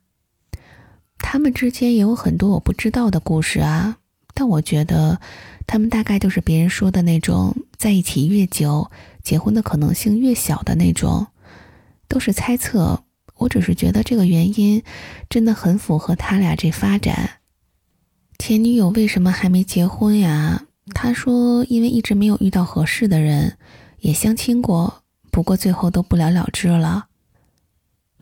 [1.17, 3.97] 他们之间也有很多我不知道的故事啊。
[4.35, 5.19] 但我觉得，
[5.65, 8.91] 他们大概就是别人说的那种，在一起越久，
[9.23, 11.25] 结婚的可能性越小的那种，
[12.07, 13.03] 都是猜测。
[13.37, 14.83] 我只是觉得这个原因
[15.27, 17.31] 真的很符合他俩这发展。
[18.37, 20.63] 前女友为什么还没结婚呀？
[20.93, 23.57] 他说，因为一直没有遇到合适的人，
[23.99, 27.07] 也相亲过，不过最后都不了了之了。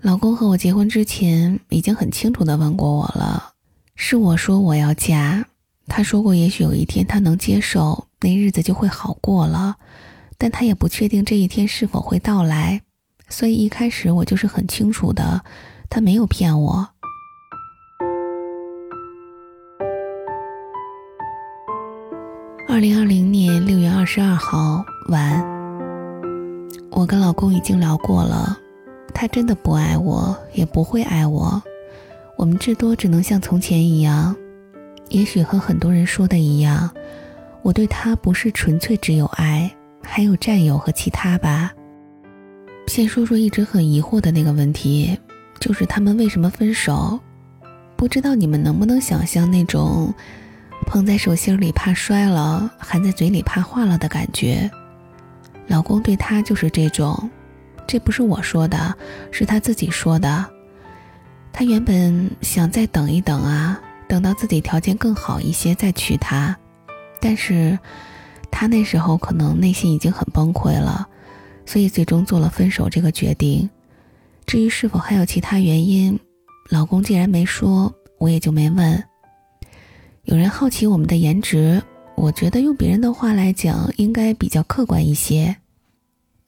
[0.01, 3.53] 老公和我结婚之前，已经很清楚的问过我了，
[3.95, 5.45] 是我说我要嫁。
[5.88, 9.76] 他说过，也许有一天他能接受，那日子就会好过了，
[10.38, 12.82] 但他也不确定这一天是否会到来，
[13.28, 15.43] 所以一开始我就是很清楚的，
[15.89, 16.93] 他没有骗我。
[22.68, 25.43] 二零二零年六月二十二号晚，
[26.89, 28.57] 我跟老公已经聊过了，
[29.14, 31.61] 他真的不爱我，也不会爱我，
[32.38, 34.36] 我们至多只能像从前一样。
[35.09, 36.89] 也许和很多人说的一样，
[37.61, 39.70] 我对他不是纯粹只有爱，
[40.01, 41.72] 还有占有和其他吧。
[42.88, 45.18] 先说说一直很疑惑的那个问题，
[45.59, 47.20] 就是他们为什么分手？
[47.95, 50.14] 不知道你们能不能想象那种
[50.84, 54.70] 捧在手心里怕摔了，含在嘴里怕化了的感觉？
[55.68, 57.30] 老公对他就是这种，
[57.88, 58.96] 这不是我说的，
[59.32, 60.46] 是他自己说的。
[61.52, 63.80] 他原本想再等一等啊。
[64.06, 66.56] 等到自己条件更好一些再娶她，
[67.20, 67.80] 但是，
[68.52, 71.08] 他那时候可能内心已经很崩溃了，
[71.66, 73.68] 所以最终做了分手这个决定。
[74.46, 76.20] 至于是否还有其他原因，
[76.70, 79.04] 老公既然没说，我也就没问。
[80.24, 81.84] 有人好奇我们的颜值，
[82.15, 85.53] 我觉得用别人的话来讲，应该比较客观一些。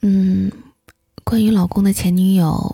[0.01, 0.49] 嗯，
[1.25, 2.73] 关于老公的前女友。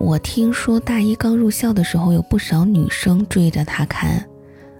[0.00, 4.28] 我听说大一刚入校的时候，有不少女生追着他看，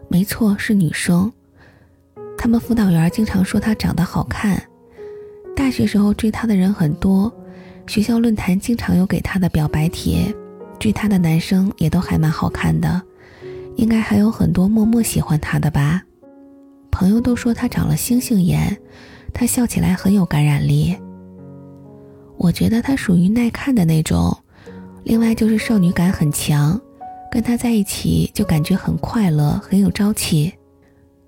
[0.09, 1.32] 没错，是女生。
[2.36, 4.61] 他们辅导员经常说他长得好看。
[5.55, 7.32] 大学时候追他的人很多，
[7.86, 10.34] 学校论坛经常有给他的表白帖，
[10.80, 13.00] 追他的男生也都还蛮好看的，
[13.77, 16.03] 应该还有很多默默喜欢他的吧。
[16.91, 18.77] 朋友都说他长了星星眼，
[19.33, 20.97] 他笑起来很有感染力。
[22.37, 24.37] 我觉得他属于耐看的那种。
[25.05, 26.81] 另外就是少女感很强，
[27.31, 30.53] 跟他在一起就感觉很快乐，很有朝气。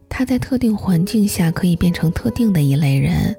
[0.09, 3.37] 他在特定环境下可以变成特定的一类人，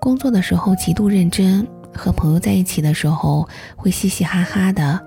[0.00, 5.00] 工作的时候极度认真，和朋友在一起的时候会嘻嘻哈哈的。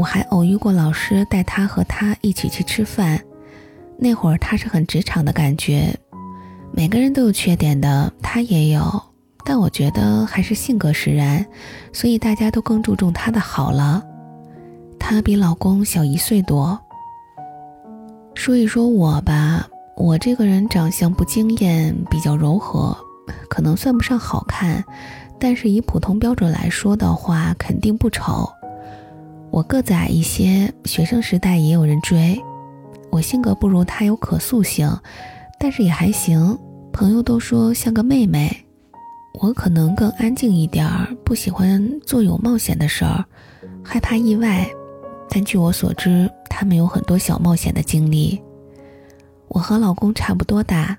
[0.00, 3.20] 我还偶遇过老师带他和他一起去吃饭，
[3.98, 5.94] 那会儿他是很职场的感觉。
[6.72, 8.80] 每个人都有缺点的，他也有。
[9.44, 11.44] 但我觉得还是性格使然，
[11.92, 14.02] 所以大家都更注重他的好了。
[14.98, 16.80] 他比老公小一岁多。
[18.34, 22.96] 说一说我吧，我这个人长相不惊艳，比较柔和，
[23.50, 24.82] 可能算不上好看，
[25.38, 28.50] 但是以普通标准来说的话，肯定不丑。
[29.50, 32.40] 我个子矮一些，学生时代也有人追。
[33.10, 34.88] 我性格不如他有可塑性，
[35.58, 36.56] 但是也还行，
[36.92, 38.64] 朋友都说像个妹妹。
[39.40, 43.24] 我可能更安静一点儿，不喜欢做有冒险的事儿，
[43.82, 44.68] 害怕意外。
[45.28, 48.40] 但据我所知，他们有很多小冒险的经历。
[49.48, 50.96] 我和老公差不多大。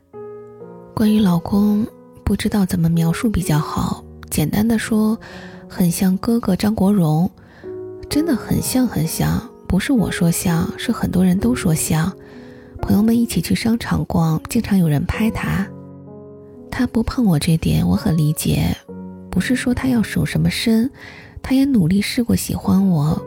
[0.93, 1.87] 关于老公，
[2.25, 4.03] 不知道怎么描述比较好。
[4.29, 5.17] 简单的说，
[5.69, 7.29] 很像哥哥张国荣，
[8.11, 9.41] 真的很像很像。
[9.69, 12.11] 不是我说像，是很多人都说像。
[12.81, 15.65] 朋友们一起去商场逛，经常有人拍他。
[16.69, 18.75] 他不碰我这点，我很理解。
[19.29, 20.91] 不是说他要守什么身，
[21.41, 23.17] 他也努力试过喜欢我，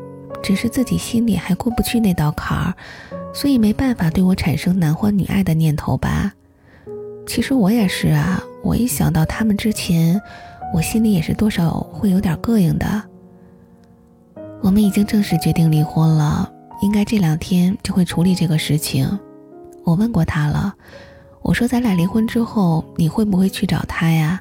[0.42, 2.74] 只是自己心里还过不去那道坎儿，
[3.32, 6.30] 所以没办法对我产生男欢女爱的念头吧。
[7.26, 10.20] 其实我也是啊，我一想到他们之前，
[10.74, 13.02] 我心里也是多少会有点膈应的。
[14.64, 16.50] 我们已经正式决定离婚了，
[16.80, 19.06] 应该这两天就会处理这个事情。
[19.84, 20.72] 我问过他了，
[21.42, 24.40] 我说咱俩离婚之后你会不会去找他呀？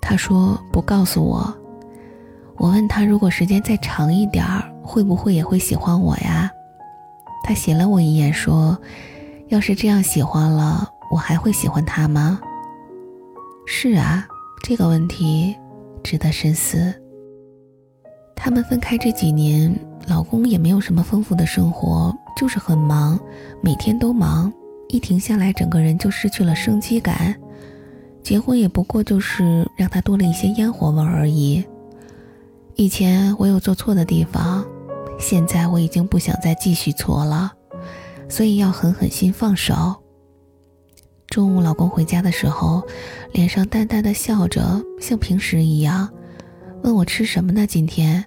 [0.00, 1.52] 他说不告诉我。
[2.56, 6.48] 我问他如果时间再长一点儿，会不会也会喜欢我呀？
[7.42, 8.78] 他斜了我一眼说
[9.50, 12.40] ：“要是这样喜欢了，我还会喜欢他吗？”
[13.66, 14.24] 是啊，
[14.62, 15.56] 这个问题
[16.04, 16.94] 值得深思。
[18.36, 19.74] 他们分开这几年，
[20.06, 23.18] 老公也没有什么丰富的生活，就是很忙，
[23.60, 24.52] 每天都忙，
[24.88, 27.34] 一停下来，整个人就失去了生机感。
[28.22, 31.64] 结婚也不过就是让他多了一些烟火味而已。
[32.76, 34.64] 以前我有做错的地方，
[35.18, 37.52] 现在我已经不想再继续错了，
[38.28, 39.96] 所以要狠狠心放手。
[41.28, 42.82] 中午老公回家的时候，
[43.32, 46.08] 脸上淡淡的笑着，像平时一样，
[46.86, 47.66] 问我吃什么呢？
[47.66, 48.24] 今天，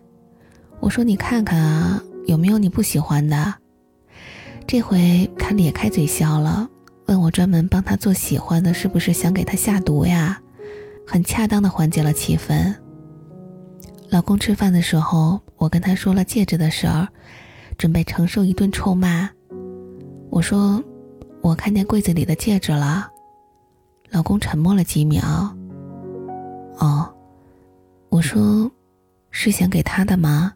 [0.82, 3.54] 我说你看看啊，有没有你不喜欢的？
[4.68, 6.70] 这回他咧开嘴笑了，
[7.06, 10.42] 问我专门帮他做喜欢的，是不是想给他下毒呀？
[11.08, 12.76] 很恰当的缓解了气氛。
[14.10, 17.08] 老公吃饭的时候，我跟他说了戒指的事儿，
[17.78, 19.30] 准备承受一顿臭骂。
[20.30, 20.84] 我说
[21.40, 23.10] ：“我看见柜子里的戒指了。”
[24.12, 25.24] 老公沉默了几秒。
[26.80, 27.10] 哦，
[28.10, 28.70] 我说
[29.32, 30.54] ：“是想给他的吗？”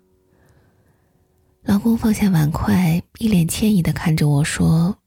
[1.63, 4.97] 老公放下碗筷，一脸歉意的看着我说：“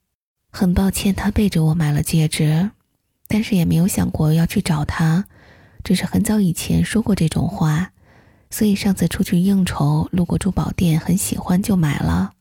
[0.51, 2.71] 很抱歉，他背着我买了戒指，
[3.29, 5.25] 但是也没有想过要去找他，
[5.85, 7.91] 只是很早以前说过这种话。”
[8.49, 12.33] 所以上次出去应酬，路过珠宝店，很喜欢就买了。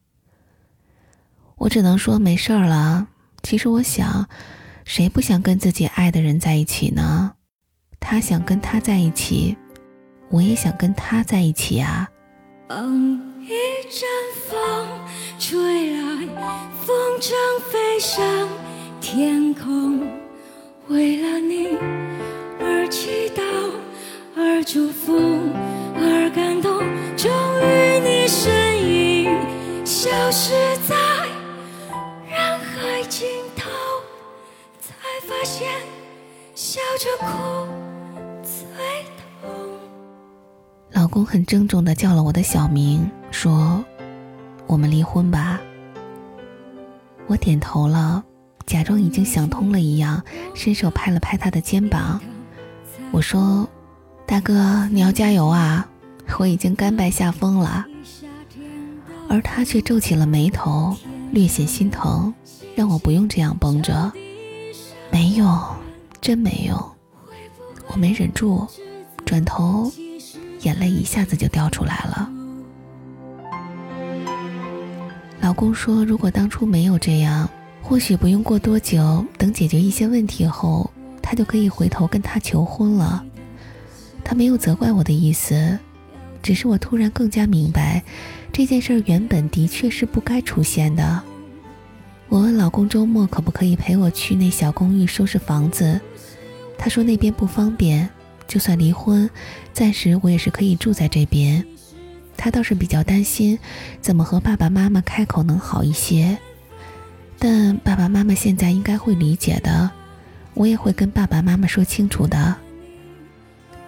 [1.58, 3.08] 我只能说没事儿了。
[3.42, 4.30] 其实我想，
[4.86, 7.34] 谁不想跟自己爱的人在一起呢？
[8.00, 9.58] 他想跟他在一起，
[10.30, 12.10] 我也想跟他在一起啊。
[13.48, 13.50] 一
[13.90, 14.10] 阵
[14.50, 14.88] 风
[15.38, 16.28] 吹来，
[16.84, 17.34] 风筝
[17.70, 18.50] 飞上
[19.00, 20.02] 天空，
[20.88, 21.78] 为了你
[22.60, 23.42] 而祈祷，
[24.36, 25.20] 而祝福。
[25.98, 26.80] 而感动，
[27.16, 29.32] 终于你身影
[29.86, 30.52] 消失
[30.88, 30.96] 在
[32.28, 33.70] 人海尽头，
[34.82, 34.94] 才
[35.26, 35.72] 发现
[36.54, 37.68] 笑着哭
[38.44, 38.66] 最
[39.42, 39.75] 痛。
[40.96, 43.84] 老公很郑重的叫了我的小名，说
[44.66, 45.60] ：“我们离婚吧。”
[47.28, 48.24] 我点头了，
[48.66, 50.24] 假装已经想通了一样，
[50.54, 52.22] 伸手拍了拍他的肩膀，
[53.12, 53.68] 我说。
[54.26, 55.88] 大哥，你要加油啊！
[56.40, 57.86] 我已经甘拜下风了。
[59.30, 60.96] 而他却皱起了眉头，
[61.32, 62.34] 略显心疼，
[62.74, 64.12] 让我不用这样绷着。
[65.12, 65.62] 没用，
[66.22, 66.84] 真没用。
[67.86, 68.66] 我没忍住，
[69.26, 69.92] 转头，
[70.66, 72.30] 眼泪一下子就掉出来了。
[75.40, 77.48] 老公说，如果当初没有这样，
[77.82, 80.90] 或许不用过多久，等解决一些问题后，
[81.22, 83.24] 他就可以回头跟他求婚了。
[84.24, 85.78] 他没有责怪我的意思，
[86.42, 88.04] 只是我突然更加明白，
[88.52, 91.22] 这件事原本的确是不该出现的。
[92.28, 96.02] 我问老公周末可不可以陪我去那小公寓收拾房子，
[96.76, 98.10] 他说那边不方便，
[98.48, 99.30] 就算离婚，
[99.74, 101.66] 暂时我也是可以住在这边。
[102.38, 103.58] 他倒是比较担心，
[104.02, 106.38] 怎么和爸爸妈妈开口能好一些，
[107.40, 109.90] 但爸爸妈妈现在应该会理解的，
[110.54, 112.56] 我也会跟爸爸妈妈说清楚的。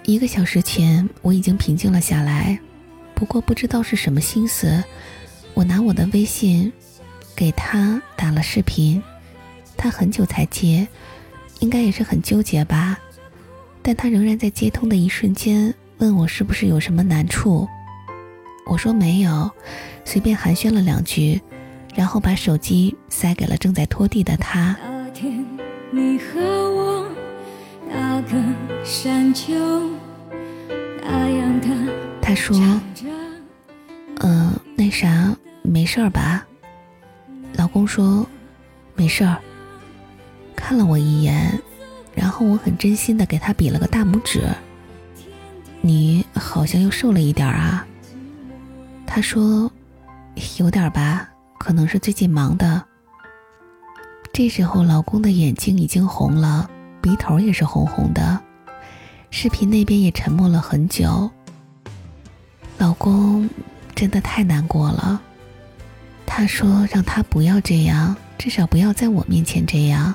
[0.05, 2.57] 一个小时前，我已经平静了下来，
[3.13, 4.81] 不过不知道是什么心思，
[5.53, 6.71] 我拿我的微信
[7.35, 9.03] 给他打了视频，
[9.75, 10.87] 他很久才接，
[11.59, 12.97] 应该也是很纠结吧，
[13.87, 17.65] 但他仍然在接通的一瞬间问我是不是有什么难处，
[18.65, 19.49] 我说没有，
[20.03, 21.39] 随便寒暄了两句，
[21.95, 24.75] 然后把手机塞给了正在拖地的他。
[24.83, 25.45] 那天
[25.89, 27.07] 你和我
[27.89, 28.33] 那个
[28.83, 29.55] 山丘。
[32.21, 32.57] 他说
[34.19, 36.45] ：“嗯，那啥，没事儿吧？”
[37.55, 38.27] 老公说
[38.95, 39.37] ：“没事儿。”
[40.57, 41.57] 看了我一眼，
[42.17, 44.41] 然后我很真心的给他比了个大拇指。
[45.81, 47.85] 你好像又瘦了一点啊。
[49.05, 49.71] 他说
[50.57, 52.83] ：“有点吧，可能是最近忙的。”
[54.33, 56.69] 这时候，老公的眼睛已经红了，
[57.01, 58.41] 鼻头也是红红的。
[59.29, 61.29] 视频那边也沉默了很久。
[62.79, 63.47] 老公
[63.95, 65.21] 真的太难过了，
[66.25, 70.13] 他说让他不要这样，至少不要在我面前这样。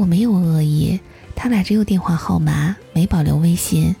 [0.00, 0.98] 我没有恶意，
[1.36, 3.94] 他俩只有电话号码，没保留微信，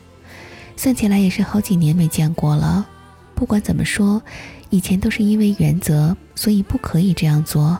[0.74, 2.88] 算起来也是好几年没见过了。
[3.34, 4.22] 不管怎么说，
[4.70, 7.78] 以前都是因为原则，所以不可以这样做。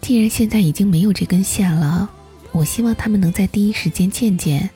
[0.00, 2.08] 既然现在已经没有这根线了，
[2.52, 4.70] 我希望他们能在第一时间见见，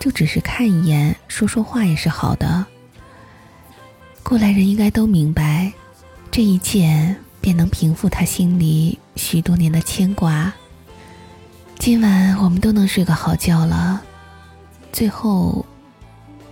[0.00, 2.66] 就只是看一眼、说说话也是好的。
[4.24, 5.72] 过来人应该都明白，
[6.32, 10.52] 这一见便能平复他心里许多年的牵挂。
[11.84, 14.00] 今晚我们都能睡个好觉了。
[14.92, 15.66] 最后，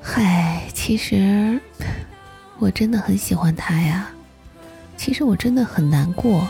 [0.03, 1.57] 嗨，其实
[2.59, 4.11] 我真的很喜欢他呀。
[4.97, 6.45] 其实我真的很难过。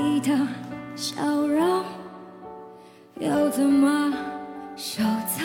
[0.00, 0.30] 你的
[0.94, 1.84] 笑容
[3.18, 4.14] 要怎么
[4.76, 5.44] 收藏？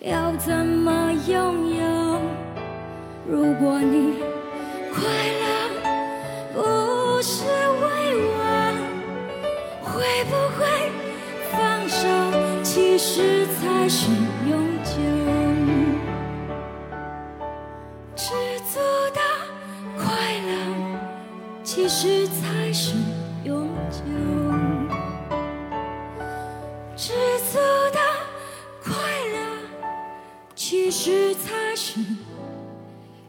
[0.00, 2.20] 要怎么拥有？
[3.28, 4.14] 如果你
[4.94, 5.02] 快
[5.42, 5.44] 乐，
[6.54, 8.40] 不是为我，
[9.82, 10.64] 会不会
[11.52, 12.08] 放手？
[12.62, 14.10] 其实才是
[14.48, 14.94] 永久。
[18.16, 18.32] 知
[18.72, 18.80] 足
[19.12, 19.20] 的
[19.98, 20.08] 快
[20.46, 20.52] 乐，
[21.62, 22.63] 其实才。
[31.76, 32.00] 是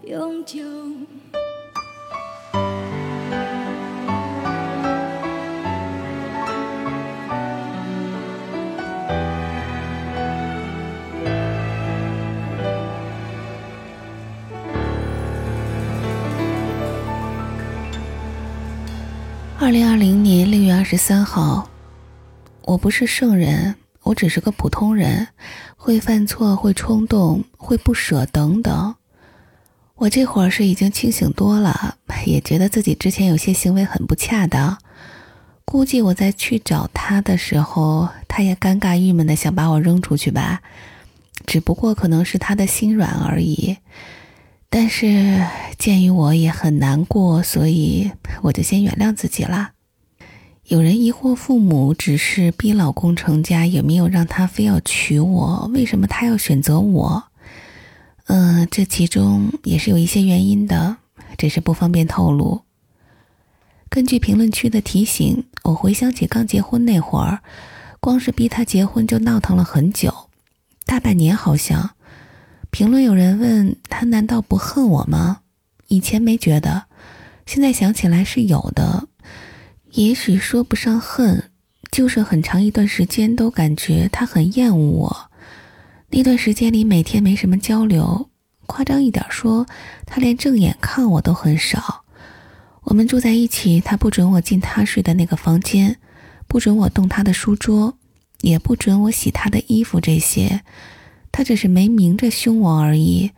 [0.03, 0.61] 永久。
[19.59, 20.24] 二零二零年
[20.85, 21.67] 十三号，
[22.61, 23.73] 我不是圣人，
[24.03, 25.27] 我只是个普通人，
[25.75, 28.93] 会犯错，会冲动，会不舍等等。
[29.95, 34.77] 我这会儿是已经清醒多了，也觉得自己之前有些行为很不恰当。
[35.65, 40.61] 估计我在去找他的时候，他也尴尬郁闷的想把我扔出去吧，
[41.47, 43.77] 只不过可能是他的心软而已。
[44.69, 45.43] 但是
[45.79, 48.11] 鉴于我也很难过，所以
[48.43, 49.71] 我就先原谅自己了。
[50.67, 55.69] 有人疑惑父母只是逼老公成家，也没有让他非要娶我？
[55.71, 57.25] 为什么他要选择我？
[58.25, 60.97] 嗯，这其中也是有一些原因的，
[61.37, 62.61] 只是不方便透露。
[63.89, 67.43] 根据评论区的提醒，我回想起刚结婚那会儿，
[67.99, 70.31] 光是逼他结婚就闹腾了很久，
[70.83, 71.91] 大半年好像。
[72.71, 75.41] 评论有人问他：“难道不恨我吗？”
[75.89, 76.85] 以前没觉得，
[77.45, 79.07] 现在想起来是有的。
[79.95, 81.51] 也许说不上恨，
[81.89, 85.31] 就是很长一段时间都感觉他很厌恶我。
[86.09, 88.29] 那段时间里，每天没什么交流，
[88.65, 89.65] 夸张一点说，
[90.05, 92.03] 他连正眼看我都很少。
[92.83, 95.97] 我们住在一起，他不准我进他睡的那个房间，
[96.45, 97.97] 不准我动他的书桌，
[98.41, 100.61] 也不准我洗他的衣服，这些。
[101.31, 103.31] 他只是没明着凶我而已，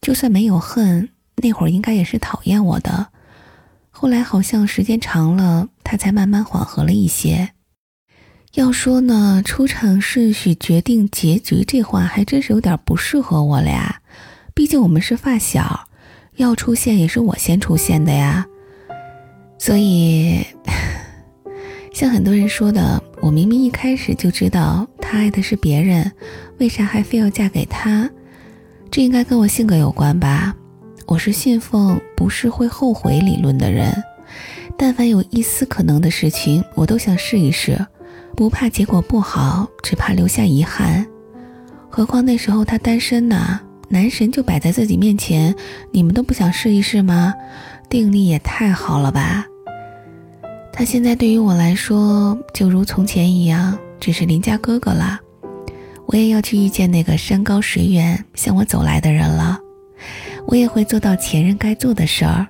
[0.00, 3.10] 就算没有恨，那会儿应该也是讨厌我的。
[3.94, 7.50] 后来好像时间长了，他才慢慢缓和了一些。
[8.54, 14.00] 要说呢，出场顺序决定结局，这话还真是有点不适合我俩。
[14.54, 15.88] 毕竟我们是发小，
[16.36, 18.46] 要出现也是我先出现的呀。
[19.58, 20.44] 所以，
[21.94, 26.12] 像很多人说的，我明明一开始就知道他爱的是别人。
[26.58, 28.08] 为啥还非要嫁给他？
[28.90, 30.54] 这应该跟我性格有关吧。
[31.06, 33.90] 我是信奉不是会后悔理论的人，
[34.82, 37.78] 但凡有一丝可能的事情，我都想试一试，
[38.34, 41.06] 不怕结果不好，只怕留下遗憾。
[41.88, 45.54] 何况那时候他单身呢，男神就摆在自己面前，
[45.92, 47.32] 你们都不想试一试吗？
[47.88, 49.46] 定力也太好了吧。
[50.72, 55.16] 他现在对于我来说，就如从前一样，只是邻家哥哥了。
[56.06, 59.60] 我也要去遇见那个山高水远向我走来的人了，
[60.48, 62.48] 我也会做到前任该做的事儿。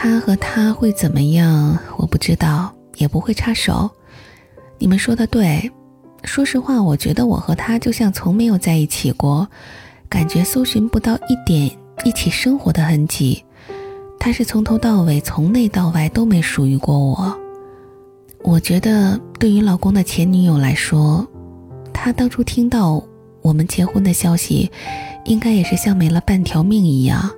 [0.00, 1.76] 他和他会怎么样？
[1.96, 3.90] 我不知道，也不会插手。
[4.78, 5.68] 你们说的对，
[6.22, 9.48] 说实话，我觉得我和他就像从没有在一起过，
[10.08, 11.68] 感觉搜寻不到一点
[12.04, 13.44] 一起生活的痕迹。
[14.20, 17.36] 他是从头到尾，从内到外都没属于过我。
[18.44, 21.26] 我觉得，对于老公的前女友来说。
[21.92, 23.02] 他当初听到
[23.42, 24.70] 我们结婚的消息，
[25.24, 27.28] 应该也是像没了半条命一样。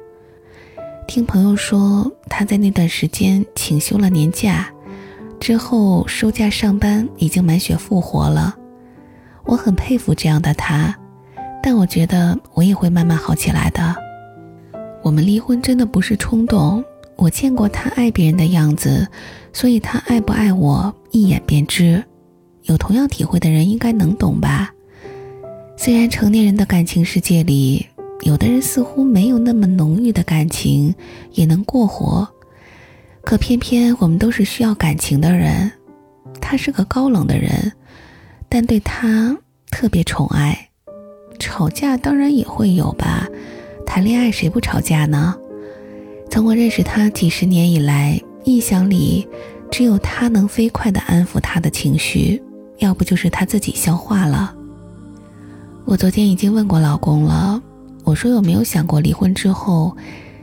[1.10, 4.72] 听朋友说，他在那段时间请休了年假，
[5.40, 8.56] 之后收假上班，已经满血复活了。
[9.42, 10.96] 我很佩服这样的他，
[11.60, 13.96] 但我觉得我也会慢慢好起来的。
[15.02, 16.84] 我们离婚真的不是冲动，
[17.16, 19.04] 我见过他爱别人的样子，
[19.52, 22.00] 所以他爱不爱我一眼便知。
[22.62, 24.72] 有同样体会的人应该能懂吧？
[25.76, 27.84] 虽然成年人的感情世界里，
[28.22, 30.94] 有的人似乎没有那么浓郁的感情
[31.32, 32.28] 也能过活，
[33.22, 35.70] 可偏偏我们都是需要感情的人。
[36.40, 37.72] 他是个高冷的人，
[38.48, 39.36] 但对他
[39.70, 40.68] 特别宠爱。
[41.38, 43.26] 吵架当然也会有吧，
[43.86, 45.34] 谈恋爱谁不吵架呢？
[46.30, 49.26] 从我认识他几十年以来，印象里
[49.70, 52.42] 只有他能飞快地安抚他的情绪，
[52.78, 54.54] 要不就是他自己消化了。
[55.86, 57.60] 我昨天已经问过老公了，
[58.10, 59.96] 我说有没有想过离婚之后，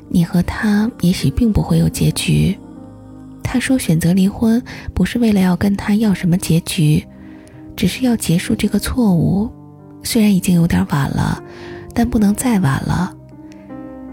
[0.07, 2.57] 你和他也许并不会有结局。
[3.43, 4.63] 他说选择离婚
[4.93, 7.05] 不是为了要跟他要什么结局，
[7.76, 9.51] 只是要结束这个错误。
[10.01, 11.43] 虽然已经有点晚了，
[11.93, 13.13] 但不能再晚了。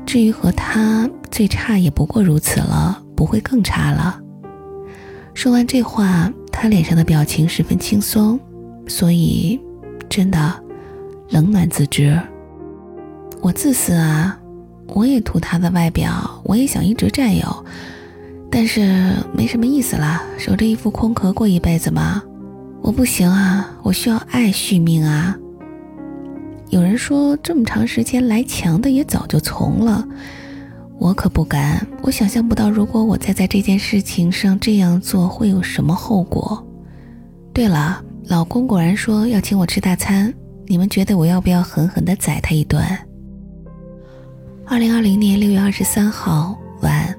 [0.04, 4.20] 至于和他，最差也不过如此了，不会更差了。
[5.32, 8.38] 说完这话，他脸上的表情十分轻松，
[8.88, 9.60] 所以，
[10.08, 10.60] 真的，
[11.30, 12.20] 冷暖自知。
[13.44, 14.38] 我自私啊，
[14.86, 17.66] 我也图他的外表，我也想一直占有，
[18.50, 22.22] 但是没什么意思啦，守着一副空壳过一辈子吗？
[22.80, 25.36] 我不行啊，我需要爱续命啊。
[26.70, 30.08] 有人说，这么长时间来强的也早就从了，
[30.98, 31.86] 我可不敢。
[32.00, 36.66] 我想象不到，如果我再在这件事情上这样做，会有什么后果。
[37.52, 40.32] 对了，老公果然说要请我吃大餐，
[40.66, 42.82] 你们觉得我要不要狠狠地宰他一顿？
[44.66, 47.14] 二零二零年六月二十三号晚，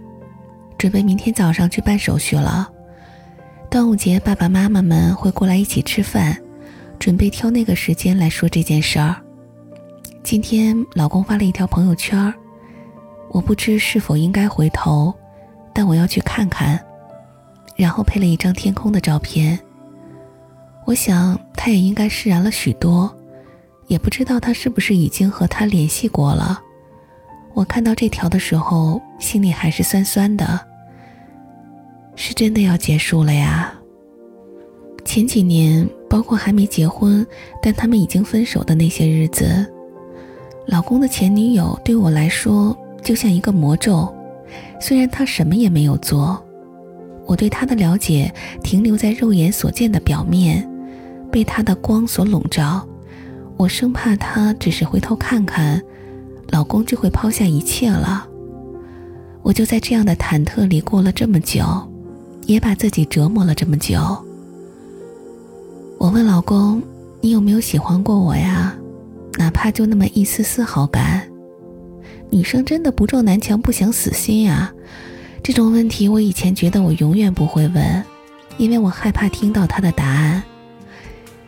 [0.79, 2.67] 准备明天早上去办手续了。
[3.69, 6.35] 端午节，爸爸妈妈们会过来一起吃饭，
[6.97, 9.15] 准备挑那个时间来说这件事儿。
[10.23, 12.33] 今天老公发了一条朋友圈
[13.29, 15.13] 我不知是否应该回头，
[15.71, 16.83] 但我要去看看。
[17.75, 19.57] 然后配了一张天空的照片。
[20.85, 23.15] 我想他也应该释然了许多，
[23.85, 26.61] 也不知道他是不是已经和他联系过了。
[27.55, 30.59] 我看到这条的时候，心里还是酸酸的。
[32.17, 33.73] 是真的要结束了呀？
[35.05, 37.25] 前几年，包括还没结婚，
[37.61, 39.65] 但他们已经分手的那些日子。
[40.67, 44.13] 老公的前女友对我来说就像一个魔咒，
[44.81, 46.43] 虽然他什么也没有做，
[47.25, 48.33] 我对他的了解
[48.63, 50.67] 停留在肉眼所见的表面，
[51.31, 52.85] 被他的光所笼罩。
[53.55, 55.81] 我生怕他只是回头看看，
[56.49, 58.27] 老公就会抛下一切了。
[59.41, 61.63] 我就在这样的忐忑里过了这么久，
[62.45, 63.99] 也把自己折磨了这么久。
[65.97, 66.81] 我问老公
[67.21, 68.75] ：“你有没有喜欢过我呀？”
[69.37, 71.27] 哪怕就那么一丝丝好感，
[72.29, 74.73] 女生真的不撞南墙不想死心呀？
[75.43, 78.03] 这种问题我以前觉得我永远不会问，
[78.57, 80.41] 因为我害怕听到他的答案。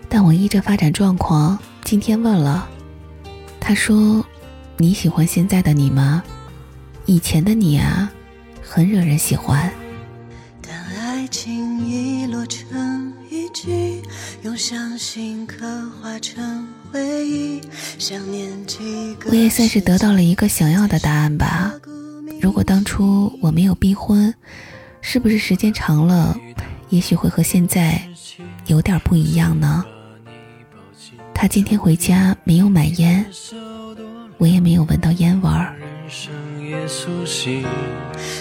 [0.09, 2.67] 但我依着发展状况，今天问了，
[3.59, 4.23] 他说
[4.77, 6.23] ：“你喜欢现在的你吗？
[7.05, 8.11] 以前的你啊，
[8.61, 9.71] 很惹人喜欢。”
[10.61, 14.01] 当爱情已落成遗迹，
[14.43, 15.65] 用伤心刻
[16.01, 16.67] 画成。
[19.29, 21.73] 我也算是得到了一个想要的答案吧。
[22.41, 24.33] 如果当初我没有逼婚，
[25.01, 26.35] 是不是时间长了，
[26.89, 28.01] 也许会和现在
[28.67, 29.83] 有点不一样呢？
[31.33, 33.25] 他今天回家没有买烟，
[34.39, 35.75] 我也没有闻到烟味儿。
[35.79, 36.31] 人生
[36.63, 37.65] 也苏醒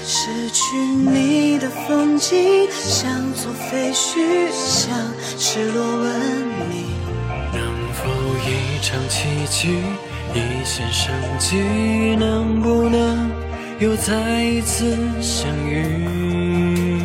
[0.05, 4.95] 失去你的风景，像座废墟，像
[5.39, 6.21] 失落文
[6.69, 6.85] 明。
[7.53, 7.63] 能
[7.95, 8.05] 否
[8.45, 9.79] 一场奇迹，
[10.35, 11.57] 一线生机，
[12.17, 13.31] 能不能
[13.79, 17.01] 又再一次相遇？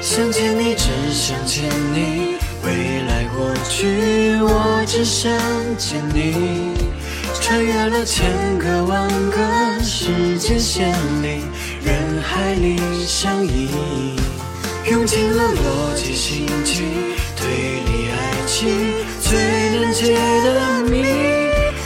[0.00, 5.32] 想见你，只想见你，未来过去，我只想
[5.78, 6.91] 见你。
[7.40, 11.44] 穿越了千个万个时间线里，
[11.84, 13.68] 人海里相依，
[14.90, 16.82] 用尽了逻辑心机，
[17.36, 18.68] 推理爱情。
[19.20, 19.38] 最
[19.70, 20.14] 难解
[20.44, 21.02] 的谜，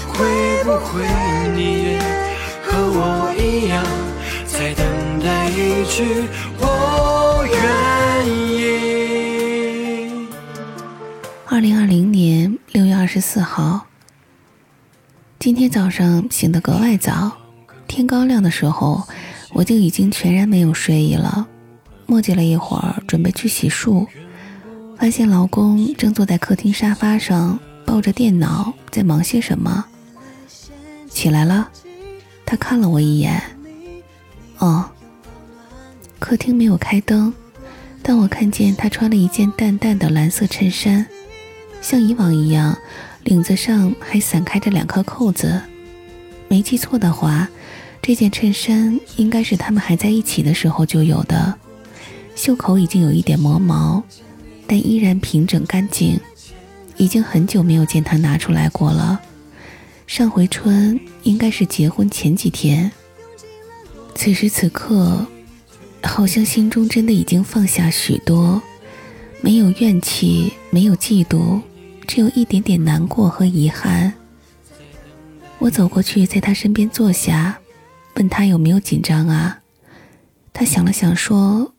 [0.09, 0.16] 会
[0.64, 1.03] 不会
[1.55, 1.99] 你也
[2.62, 3.84] 和我一样，
[4.47, 4.84] 在等
[5.20, 6.24] 待一句
[6.59, 10.26] 我愿意？
[11.47, 13.86] 二零二零年六月二十四号，
[15.39, 17.30] 今天早上醒得格外早，
[17.87, 19.07] 天刚亮的时候，
[19.53, 21.47] 我就已经全然没有睡意了，
[22.07, 24.07] 磨叽了一会儿，准备去洗漱。
[24.99, 29.84] 发现老公正坐在客厅沙发上，抱着电脑在忙些什么。
[31.09, 31.68] 起来了，
[32.45, 33.41] 他看了我一眼。
[34.59, 34.84] 哦。
[36.18, 37.32] 客厅没有开灯，
[38.03, 41.07] 但我看见他穿了一件淡淡的蓝色衬衫，
[41.82, 42.76] 像以往一样，
[43.27, 45.61] 领子上还散开着两颗扣子。
[46.49, 47.49] 没记错的话，
[48.01, 51.53] 这件衬衫应该是他们还在一起的时候就有的，
[52.37, 54.03] 袖口已经有一点磨毛，
[54.66, 56.18] 但依然平整干净。
[56.97, 59.20] 已经很久没有见他拿出来过了，
[60.07, 62.91] 上回穿应该是结婚前几天。
[64.14, 65.27] 此时此刻。
[66.03, 68.62] 好像心中真的已经放下许多，
[69.41, 71.61] 没有怨气，没有嫉妒，
[72.07, 74.12] 只有一点点难过和遗憾。
[75.59, 77.59] 我走过去，在他身边坐下，
[78.14, 79.61] 问他有没有紧张啊？
[80.52, 81.74] 他想了想说：“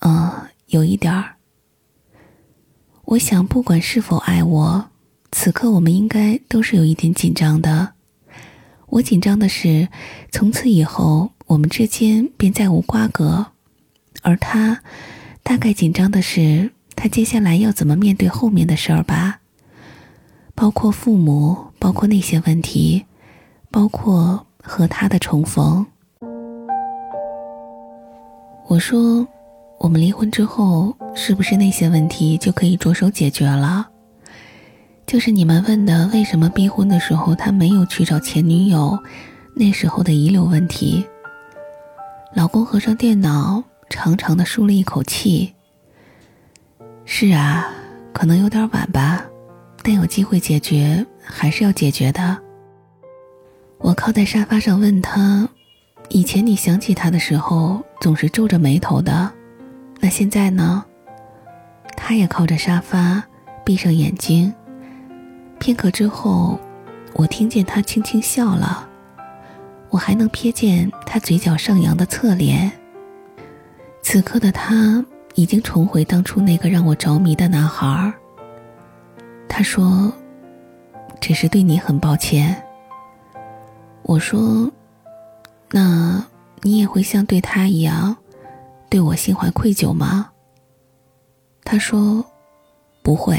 [0.00, 0.32] 嗯，
[0.68, 1.36] 有一点儿。”
[3.04, 4.90] 我想，不管是否爱我，
[5.32, 7.92] 此刻我们应该都是有一点紧张的。
[8.86, 9.88] 我紧张的是，
[10.30, 11.30] 从此以后。
[11.46, 13.48] 我们之间便再无瓜葛，
[14.22, 14.82] 而他
[15.42, 19.40] 大概紧张的是，他接下来要怎么面对后面的事儿吧？
[20.54, 23.04] 包括父母，包括那些问题，
[23.70, 25.84] 包括和他的重逢。
[28.66, 29.26] 我说，
[29.78, 33.88] 我们离婚之后，是不是那些问题就可以着手解决了？
[35.06, 38.98] 就是你们问的，为什么逼婚的时候他没有去找前女友，
[39.54, 41.04] 那时候的遗留问题。
[42.32, 45.53] 老公合上电脑，长长的舒了一口气。
[47.06, 47.68] 是啊，
[48.12, 49.24] 可能有点晚吧，
[49.82, 52.36] 但有机会解决还是要解决的。
[53.78, 55.48] 我靠在沙发上问他
[56.08, 59.30] ：“以前你想起他的时候总是皱着眉头的，
[60.00, 60.84] 那现在呢？”
[61.96, 63.22] 他也靠着沙发，
[63.64, 64.52] 闭上眼睛。
[65.58, 66.58] 片刻之后，
[67.14, 68.88] 我听见他轻轻笑了。
[69.90, 72.72] 我还能瞥见他嘴角上扬的侧脸。
[74.02, 78.12] 此刻的他已经重回当初那个让我着迷的男孩。
[79.48, 80.12] 他说
[81.20, 82.54] ：“只是对你很抱歉。”
[84.02, 84.70] 我说
[85.70, 86.24] ：“那
[86.62, 88.16] 你也会像对他一样，
[88.88, 90.30] 对我心怀愧疚吗？”
[91.64, 92.24] 他说
[93.02, 93.38] ：“不会。”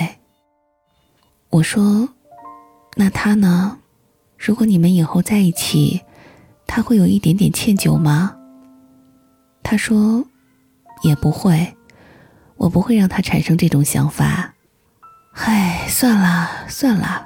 [1.49, 2.07] 我说
[2.95, 3.77] ：“那他呢？
[4.37, 6.01] 如果你们以后在一起？”
[6.67, 8.35] 他会有一点点歉疚吗？
[9.61, 10.25] 他说
[11.03, 11.73] ：“也不会，
[12.58, 14.53] 我不会让他产生这种想法。”
[15.34, 17.26] 唉，算了算了，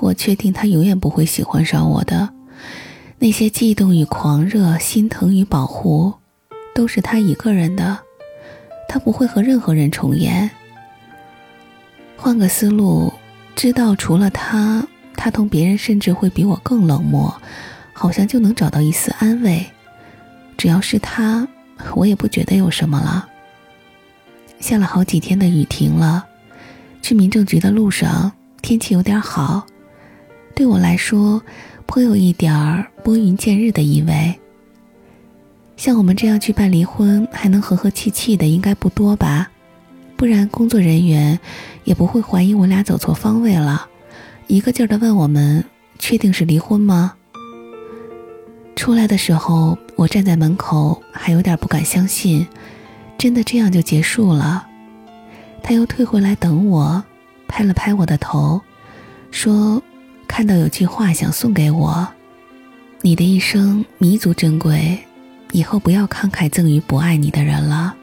[0.00, 2.28] 我确定他永远不会喜欢上我的。
[3.18, 6.12] 那些悸动与狂热、心疼与保护，
[6.74, 7.98] 都是他一个人的，
[8.88, 10.50] 他不会和任何人重演。
[12.16, 13.12] 换个思路，
[13.56, 14.86] 知道除了他，
[15.16, 17.34] 他同别人甚至会比我更冷漠。
[17.92, 19.66] 好像就能找到一丝安慰，
[20.56, 21.46] 只要是他，
[21.94, 23.28] 我也不觉得有什么了。
[24.60, 26.24] 下了好几天的雨停了，
[27.02, 28.30] 去民政局的路上
[28.62, 29.66] 天气有点好，
[30.54, 31.42] 对我来说
[31.86, 34.38] 颇有一点儿拨云见日的意味。
[35.76, 39.50] 像我们这样去办离婚还能和和气气的，应该不多吧？
[40.14, 41.40] 不然工作人员
[41.84, 43.88] 也不会怀疑我俩走错方位了，
[44.46, 45.64] 一个劲儿的问我们
[45.98, 47.14] 确定是离婚吗？
[48.76, 52.46] 出来的时候，我站在门口，还有点不敢相信，
[53.20, 54.66] 真的这样就结束了。
[55.62, 57.04] 他又退回来等我，
[57.46, 58.58] 拍了拍我的头，
[59.30, 59.82] 说
[60.26, 62.08] ：“看到有句话想送给我，
[63.02, 64.98] 你的一生弥足珍贵，
[65.52, 67.94] 以后不要慷慨赠予不爱你的人了。”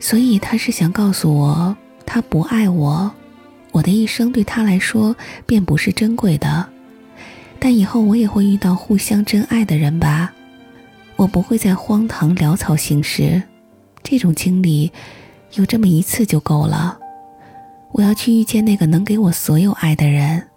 [0.00, 1.76] 所以他是想告诉我，
[2.06, 3.12] 他不爱我，
[3.70, 6.66] 我的一生对他来说便不是珍贵的。
[7.58, 10.32] 但以后我也会遇到互相真爱的人吧，
[11.16, 13.42] 我不会再荒唐潦草行事，
[14.02, 14.90] 这种经历
[15.54, 16.98] 有这么一次就够了。
[17.92, 20.48] 我要去遇见那个能给我所有爱的人。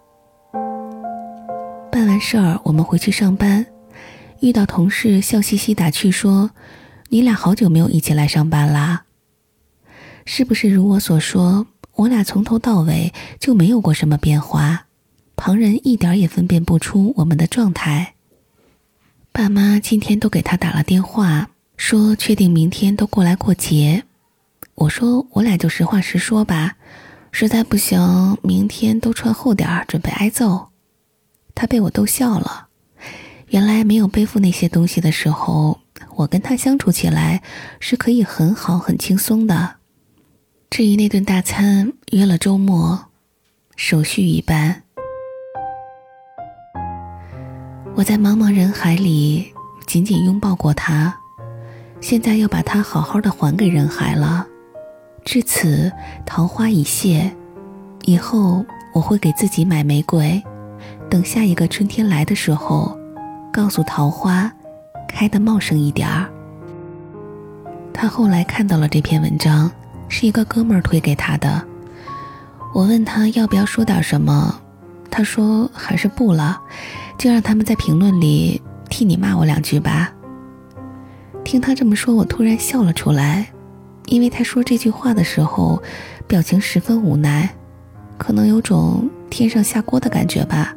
[1.92, 3.66] 办完事儿，我们回去上班，
[4.40, 6.52] 遇到同事笑嘻嘻打趣说
[7.10, 9.06] ：“你俩好久没有一起来上班啦？
[10.26, 14.88] 是不是如我所说，我俩从头到尾就没有过什么变化？”
[15.36, 18.14] 旁人一点也分辨不出我们的状态。
[19.32, 21.50] 爸妈今天都给他打了电话，
[21.86, 24.06] 说确定明天都过来过节。
[24.76, 26.78] 我说我俩就实话实说吧，
[27.34, 30.70] 实在不行明天都穿厚点儿，准备挨揍。
[31.54, 32.70] 他被我逗笑了。
[33.50, 35.82] 原来没有背负那些东西的时候，
[36.16, 37.44] 我跟他相处起来
[37.82, 39.76] 是可以很好很轻松的。
[40.70, 43.08] 至于那顿大餐，约了周末。
[43.76, 44.84] 手续一般。
[47.94, 49.54] 我在茫茫人海里
[49.86, 51.20] 紧紧拥抱过他，
[52.04, 54.46] 现在要把它好好的还给人海了。
[55.24, 55.90] 至此，
[56.26, 57.32] 桃花已谢，
[58.04, 60.44] 以后我会给自己买玫瑰，
[61.10, 63.00] 等下一个春天来的时候，
[63.54, 64.52] 告诉桃花，
[65.08, 66.30] 开得茂盛一点儿。
[67.94, 69.72] 他后来看到了这篇文章，
[70.10, 71.66] 是一个哥们儿推给他的。
[72.74, 74.60] 我问他要不要说点什么，
[75.10, 76.60] 他说还是不了，
[77.18, 80.12] 就让他们在评论里替你骂我两句吧。
[81.44, 83.48] 听他这么说，我突然笑了出来，
[84.06, 85.82] 因为他说这句话的时候，
[86.28, 87.50] 表情十分无奈，
[88.18, 90.76] 可能有种天上下锅的感觉吧。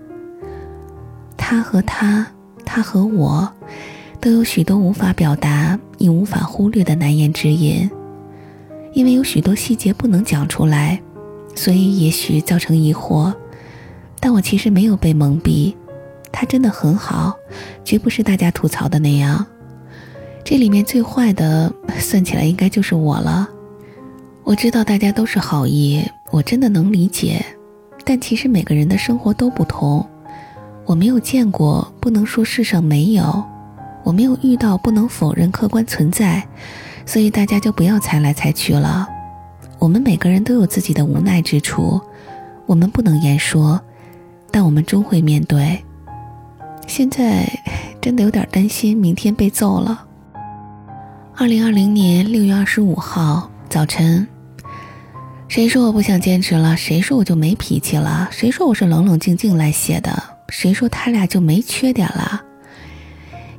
[1.36, 2.26] 他和他，
[2.64, 3.50] 他和我，
[4.20, 7.88] 都有许多无法表达亦无法忽略的难言之隐，
[8.92, 11.00] 因为有许多细节不能讲出来。
[11.54, 13.32] 所以也许造成疑惑，
[14.20, 15.74] 但我其实没有被蒙蔽，
[16.30, 17.34] 他真的很好，
[17.82, 19.46] 绝不是大家吐槽的那样。
[20.48, 23.48] 这里面最坏的，算起来应该就是我了。
[24.44, 27.44] 我知道大家都是好意，我真的能理解，
[28.04, 30.06] 但其实每个人的生活都不同。
[30.84, 33.24] 我没有见过，不能说世上没有；
[34.04, 36.46] 我没有遇到，不能否认客观存在。
[37.04, 39.08] 所以大家就不要猜来猜去了。
[39.80, 42.00] 我们每个人都有自己的无奈之处，
[42.66, 43.80] 我们不能言说，
[44.52, 45.82] 但我们终会面对。
[46.86, 47.48] 现在
[48.00, 50.04] 真的有点担心明天被揍了。
[51.38, 54.26] 二零二零年六月二十五号早晨，
[55.48, 56.74] 谁说我不想坚持了？
[56.74, 58.26] 谁说我就没脾气了？
[58.32, 60.10] 谁说我是冷冷静静来写的？
[60.48, 62.42] 谁说他俩就没缺点了？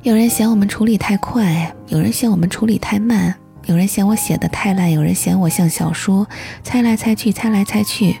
[0.02, 3.32] 有人嫌我们处理太快，有人嫌我们处理太慢。
[3.66, 6.26] 有人嫌我写的太烂，有人嫌我像小说，
[6.64, 8.16] 猜来猜去，猜来猜去。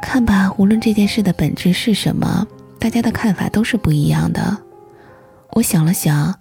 [0.00, 2.46] 看吧，无论这件事的本质是什么，
[2.78, 4.56] 大家的看法都是不一样的。
[5.54, 6.38] 我想了想，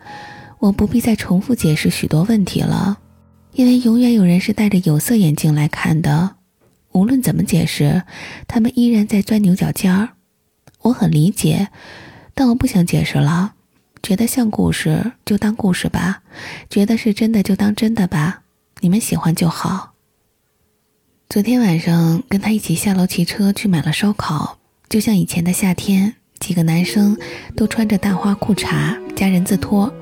[0.65, 2.97] 我不必再重复解释许多问题了，
[3.53, 6.37] 因为永远有人是戴着有色眼镜来看的。
[6.91, 8.01] 无论怎么解释，
[8.47, 10.09] 他们依然在钻牛角尖儿。
[10.81, 11.69] 我很理解，
[12.33, 13.53] 但我不想解释了。
[14.01, 16.23] 觉得像故事就当故事吧，
[16.67, 18.41] 觉得是真的就当真的吧，
[18.79, 19.93] 你们喜欢就好。
[21.29, 24.57] 昨天晚上跟他一起下楼骑车去买了烧烤，
[24.89, 27.15] 就像以前的夏天，几个男生
[27.55, 29.93] 都穿着大花裤衩加人字拖，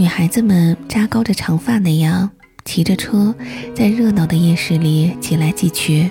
[0.00, 2.30] 女孩子们扎高着长发那样
[2.64, 3.34] 骑着车，
[3.74, 6.10] 在热闹的夜市里挤来挤去。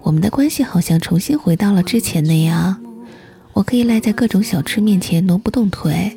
[0.00, 2.76] 我们的关系好像重新回到了之前那样。
[3.52, 6.12] 我可以赖在各种小吃面前挪不动腿，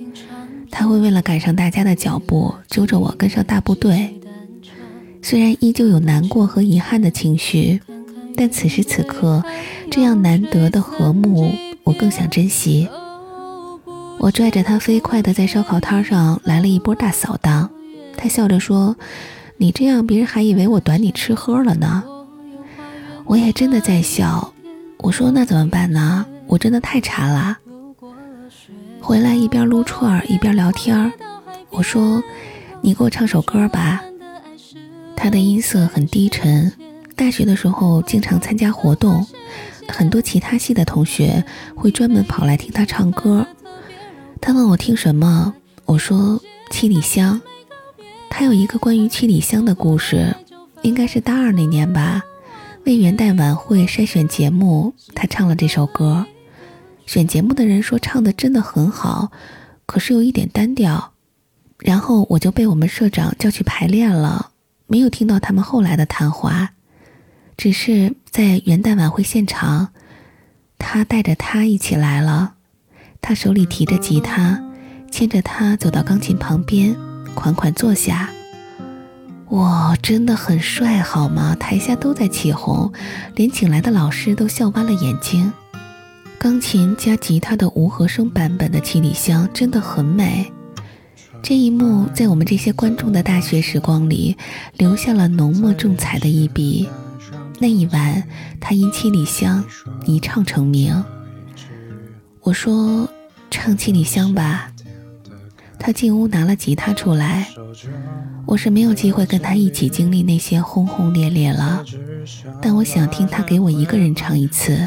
[0.72, 4.20] 他会为了赶上大家的脚步揪着我跟上大部队。
[5.22, 7.80] 虽然依旧有难过和遗憾的情绪，
[8.36, 9.43] 但此时此刻
[9.91, 11.51] 这样难得的和睦，
[11.84, 12.89] 我更想珍惜。
[14.18, 17.70] 我拽着他飞快地在烧烤摊上来了一波大扫荡，
[18.18, 18.95] 他笑着说
[19.57, 22.03] ：“你这样别人还以为我短你吃喝了呢。”
[23.26, 24.53] 我也真的在笑。
[24.99, 27.57] 我说：“那怎么办呢？”我真的太馋了，
[29.01, 31.11] 回来一边撸串儿一边聊天儿。
[31.70, 32.24] 我说
[32.82, 34.03] ：“你给我唱首歌吧。”
[35.16, 36.72] 他的音色很低沉。
[37.16, 39.25] 大学的时候经常参加活动，
[39.87, 41.43] 很多其他系的同学
[41.75, 43.46] 会专门跑来听他唱歌。
[44.46, 45.55] 他问我听什么，
[45.86, 46.39] 我说
[46.70, 47.42] 《七里香》。
[48.30, 50.36] 他有一个关于七里香的故事，
[50.84, 52.22] 应该是大二那年吧，
[52.86, 56.28] 为元旦晚会筛选节目，他唱了这首歌。
[57.08, 59.32] 选节目的人说唱的真的很好，
[59.88, 61.13] 可是有一点单调。
[61.80, 64.51] 然后我就被我们社长叫去排练了，
[64.86, 66.74] 没有听到他们后来的谈话，
[67.58, 69.89] 只是在元旦晚会现场，
[70.78, 72.54] 他带着他一起来了，
[73.27, 74.63] 他手里提着吉他，
[75.09, 76.95] 牵着他走到钢琴旁边，
[77.33, 78.29] 款款坐下。
[79.49, 81.55] 哇，真的很帅，好吗？
[81.55, 82.93] 台下都在起哄，
[83.33, 85.51] 连请来的老师都笑弯了眼睛。
[86.37, 90.51] 钢琴加吉他的无和声版本的《七里香》真的很美，
[91.41, 94.37] 这一幕在我们这些观众的大学时光里
[94.77, 96.87] 留下了浓墨重彩的一笔。
[97.57, 98.21] 那一晚，
[98.59, 99.63] 他因《七里香》
[100.05, 101.03] 一唱成名。
[102.46, 103.09] 我说
[103.50, 104.72] ：“唱《七里香》吧。”
[105.80, 107.47] 他进屋拿了吉他出来。
[108.46, 111.84] 我是没有机会跟他一起经历那些轰轰烈烈了，
[112.62, 114.78] 但我想听他给我一个人唱一次。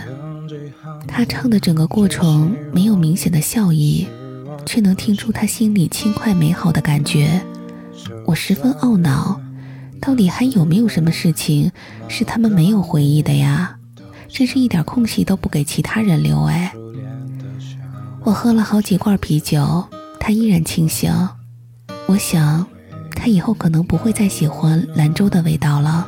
[1.09, 4.07] 他唱的整个过程没有明显的笑意，
[4.65, 7.41] 却能听出他心里轻快美好的感觉。
[8.25, 9.41] 我十分懊恼，
[10.01, 11.73] 到底还有没有什么事情
[12.07, 13.79] 是他们没有回忆的呀？
[14.29, 16.73] 真是一点空隙都不给其他人留哎。
[18.29, 19.87] 我喝了好几罐啤酒，
[20.21, 21.11] 他依然清醒。
[22.05, 22.67] 我想，
[23.17, 26.07] 他以后可能不会再喜欢兰州的味道了，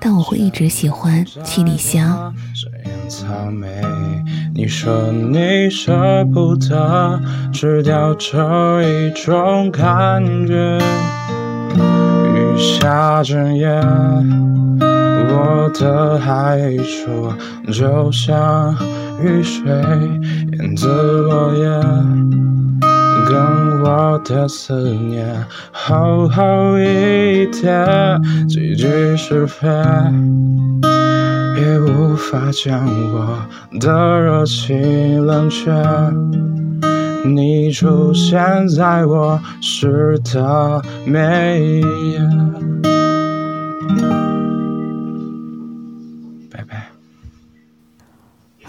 [0.00, 2.34] 但我会一直喜欢七里香。
[4.54, 7.20] 你说你舍不得
[7.52, 10.78] 吃掉这一种感觉。
[11.76, 13.68] 雨下整夜，
[15.38, 17.32] 我的害处
[17.72, 18.74] 就像
[19.22, 19.70] 雨水
[20.58, 21.68] 淹子落叶，
[23.28, 27.70] 跟我的思念厚厚一叠，
[28.48, 29.68] 几句是非。
[31.56, 33.38] 也无法将我
[33.78, 35.70] 的热情冷却。
[37.24, 41.80] 你出现在我诗的每一
[42.12, 42.87] 页。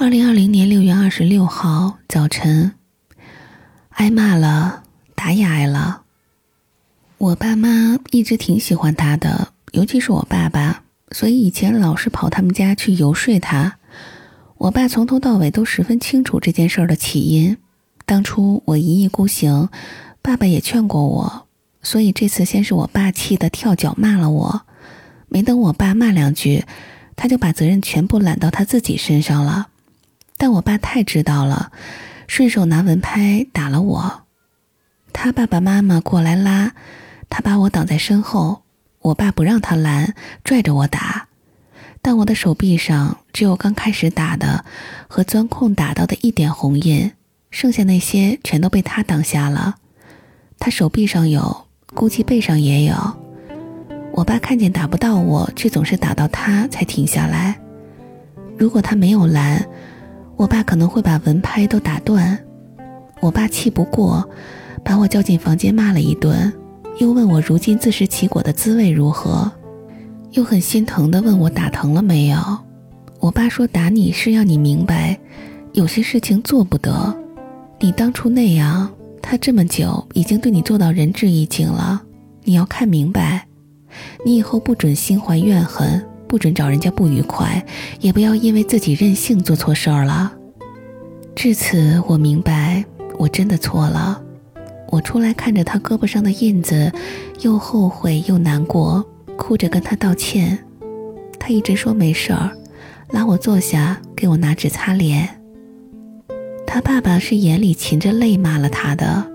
[0.02, 2.74] 二零二零年六月二十六号早晨，
[3.90, 6.04] 挨骂了，打也挨了。
[7.18, 10.84] 我爸妈一直挺喜欢他的，尤其是我爸爸。
[11.12, 13.78] 所以以前老是跑他们家去游说他，
[14.58, 17.58] 我爸从头到尾都十分清楚这件事儿的起因。
[18.06, 19.68] 当初我一意孤行，
[20.22, 21.48] 爸爸也劝过我，
[21.84, 24.62] 所以这次先是我爸气得跳脚骂了我，
[25.28, 26.64] 没等我爸骂两句，
[27.18, 29.68] 他就把责任全部揽到他自己身上了。
[30.40, 31.74] 但我爸太知道了，
[32.26, 34.22] 顺手拿文拍打了我。
[35.12, 36.72] 他爸爸妈妈过来拉，
[37.30, 38.64] 他把我挡在身后。
[39.02, 40.14] 我爸不让他拦，
[40.44, 41.28] 拽着我打，
[42.02, 44.64] 但我的手臂上只有刚开始打的
[45.08, 47.12] 和钻空打到的一点红印，
[47.52, 49.76] 剩下那些全都被他挡下了。
[50.58, 52.96] 他手臂上有，估计背上也有。
[54.14, 57.60] 我爸看见打不到我，却总是打到他才停下来。
[58.58, 59.66] 如果他没有拦，
[60.40, 62.40] 我爸可能会把文拍都打断。
[63.20, 64.28] 我爸气不过，
[64.86, 66.52] 把我叫进房间骂了一顿。
[66.98, 69.52] 又问我如今自食其果的滋味如何，
[70.32, 72.38] 又很心疼地问我打疼了没有。
[73.20, 75.20] 我爸说打你是要你明白，
[75.74, 77.14] 有些事情做不得。
[77.82, 78.90] 你当初那样，
[79.22, 82.02] 他这么久已经对你做到仁至义尽了。
[82.46, 83.46] 你要看明白，
[84.26, 87.66] 你以后不准心怀怨恨，不准找人家不愉快，
[88.00, 90.32] 也不要因为自己任性做错事儿了。
[91.36, 92.86] 至此，我明白，
[93.18, 94.22] 我真的错了。
[94.92, 96.92] 我出来看着他胳膊上的印子，
[97.42, 99.04] 又后悔又难过，
[99.38, 100.58] 哭着跟他道歉。
[101.40, 102.52] 他一直说没事儿，
[103.10, 105.28] 拉我坐下，给我拿纸擦脸。
[106.68, 109.26] 他爸爸是眼里噙着泪骂了他的，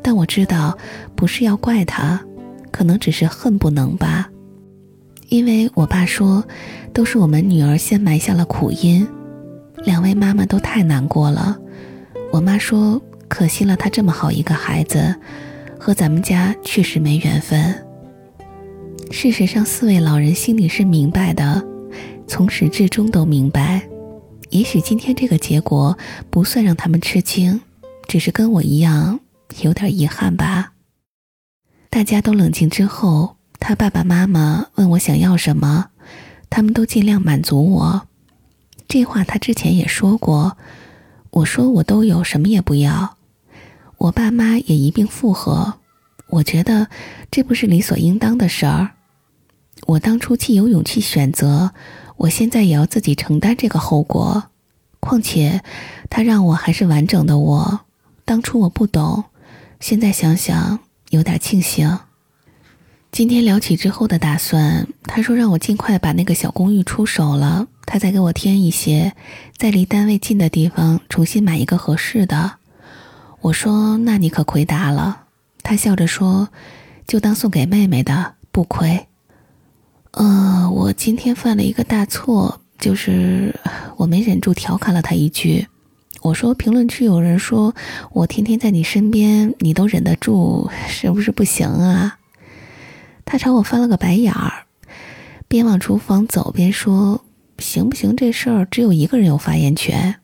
[0.00, 0.78] 但我知道
[1.16, 2.20] 不是要怪他，
[2.70, 4.30] 可能只是恨不能吧。
[5.28, 6.44] 因为我爸说，
[6.92, 9.06] 都是我们女儿先埋下了苦因，
[9.84, 11.58] 两位妈妈都太难过了。
[12.32, 13.00] 我妈说。
[13.26, 15.12] 可惜了，她这么好一个孩子，
[15.80, 17.74] 和咱们家确实没缘分。
[19.10, 21.60] 事实上，四位老人心里是明白的，
[22.28, 23.82] 从始至终都明白。
[24.50, 25.98] 也许今天这个结果
[26.30, 27.60] 不算让他们吃惊，
[28.06, 29.18] 只是跟我一样
[29.62, 30.74] 有点遗憾吧。
[31.90, 33.36] 大家都冷静之后，
[33.66, 35.86] 他爸爸妈妈问我想要什么，
[36.50, 38.06] 他们都尽量满足我。
[38.86, 40.58] 这话他之前也说过。
[41.30, 43.16] 我说我都有，什么也不要。
[43.96, 45.76] 我爸妈也一并附和。
[46.26, 46.88] 我觉得
[47.30, 48.90] 这不是理所应当的事儿。
[49.86, 51.72] 我当初既有勇气选择，
[52.18, 54.44] 我现在也要自己承担这个后果。
[55.00, 55.62] 况且
[56.10, 57.80] 他让我还是完整的我。
[58.26, 59.24] 当初我不懂，
[59.80, 61.98] 现在想想有点庆幸。
[63.14, 69.12] 今天聊起之后的打算，他说让我尽快把那个小公寓出手了，他再给我添一些，
[69.56, 72.54] 在离单位近的地方重新买一个合适的。
[73.40, 75.26] 我说那你可亏大了。
[75.62, 76.48] 他笑着说，
[77.06, 79.06] 就当送给妹妹的，不亏。
[80.10, 83.54] 呃，我今天犯了一个大错，就是
[83.96, 85.64] 我没忍住调侃了他一句。
[86.20, 87.72] 我说评论区有人说
[88.10, 92.18] 我天天在你身边，你都忍得住，是不是不行啊？
[93.24, 94.66] 他朝我翻了个白眼儿，
[95.48, 97.24] 边往厨房走边说
[97.58, 98.14] ：“行不行？
[98.14, 100.16] 这事儿只有一个人有发言权。”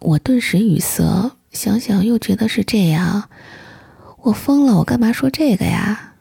[0.00, 3.28] 我顿时语塞，想想又觉得是这样。
[4.22, 6.14] 我疯了，我干嘛说这个呀？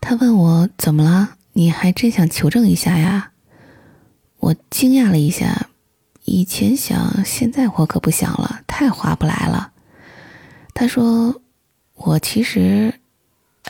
[0.00, 1.36] 他问我怎么了？
[1.52, 3.32] 你还真想求证一下呀？
[4.38, 5.68] 我惊讶了一下，
[6.24, 9.72] 以前想，现在我可不想了，太划不来了。
[10.74, 11.42] 他说
[11.94, 12.94] ：“我其实，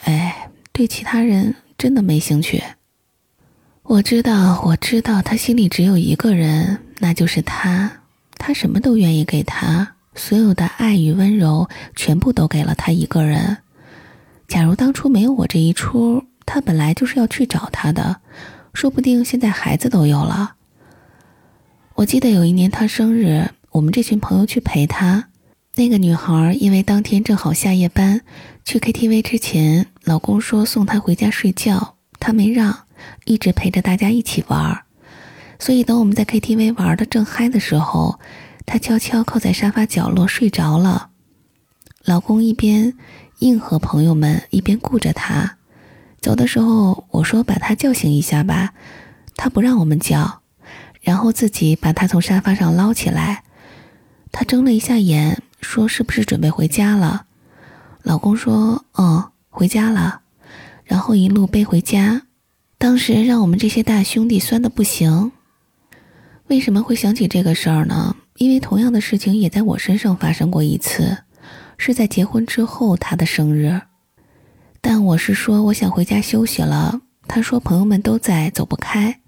[0.04, 2.62] 哎。”对其他人真的没兴趣。
[3.82, 7.90] 我知道，我知道，他心里只有一个人，那就是他，
[8.38, 13.58] 他什么都愿意给他，所有的爱与温柔全部都给了他一个人。
[14.48, 18.20] 假如当初没有我这一出，他本来就是要去找他的，
[18.72, 20.54] 说不定现在孩子都有了。
[21.94, 25.28] 我记得有一年他生日，我们这群朋友去陪他。
[25.74, 28.20] 那个女孩因为当天正好下夜班，
[28.64, 32.86] 去 KTV 之前，老公说送她回家睡觉，她没让，
[33.24, 34.84] 一直陪着大家一起玩儿。
[35.58, 38.18] 所以等我们在 KTV 玩的正嗨的时候，
[38.66, 41.10] 她悄悄靠在沙发角落睡着了。
[42.04, 42.94] 老公一边
[43.38, 45.58] 应和朋友们，一边顾着她。
[46.20, 48.74] 走的时候，我说把她叫醒一下吧，
[49.36, 50.40] 她不让我们叫，
[51.00, 53.44] 然后自己把她从沙发上捞起来。
[54.32, 55.42] 她睁了一下眼。
[55.62, 57.26] 说是不是准备回家了？
[58.02, 60.22] 老公说：“嗯，回家了。”
[60.82, 62.22] 然后一路背回家。
[62.76, 65.30] 当时让我们这些大兄弟酸的不行。
[66.48, 68.16] 为什么会想起这个事儿呢？
[68.38, 71.18] 因为同样的事情也在我身上发生过一次，
[71.78, 73.82] 是在结婚之后他的生日。
[74.80, 79.20] 但我是说我想回家休息了，他说朋友们都在，走不开。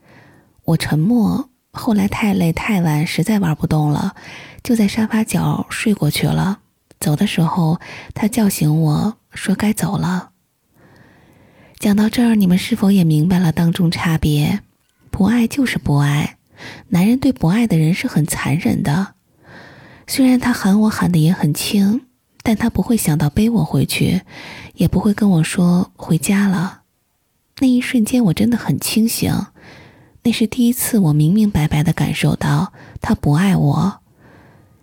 [0.64, 1.50] 我沉默。
[1.76, 4.14] 后来太累太晚，实在玩不动了，
[4.62, 6.60] 就在沙发角睡过去了。
[7.04, 7.78] 走的时候，
[8.14, 10.30] 他叫醒我说该走了。
[11.78, 14.60] 讲到这儿，你们是否也明白了当中差别？
[15.10, 16.38] 不爱就是不爱，
[16.88, 19.16] 男人对不爱的人是很残忍的。
[20.06, 22.06] 虽然他喊我喊的也很轻，
[22.42, 24.22] 但他不会想到背我回去，
[24.76, 26.84] 也不会跟我说回家了。
[27.58, 29.30] 那一瞬间，我真的很清醒。
[30.22, 32.72] 那是第一次，我明明白白的感受到
[33.02, 34.00] 他不爱我，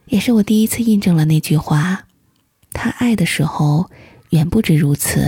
[0.05, 2.03] 也是我第一次印证了那句话：
[2.73, 3.89] 他爱的时候
[4.29, 5.19] 远不止如此。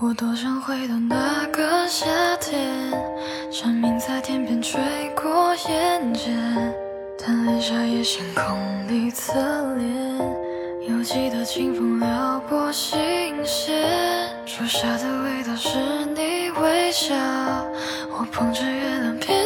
[0.00, 2.06] 我多想回到那个夏
[2.40, 2.90] 天，
[3.52, 4.80] 蝉鸣在天边吹
[5.14, 6.34] 过眼间，
[7.18, 9.32] 贪恋夏夜星空里侧
[9.76, 10.18] 脸，
[10.88, 12.98] 犹记得清风撩拨心
[13.44, 13.74] 弦，
[14.44, 15.78] 树下的味道是
[16.14, 17.14] 你微笑，
[18.10, 19.44] 我捧着月亮偏。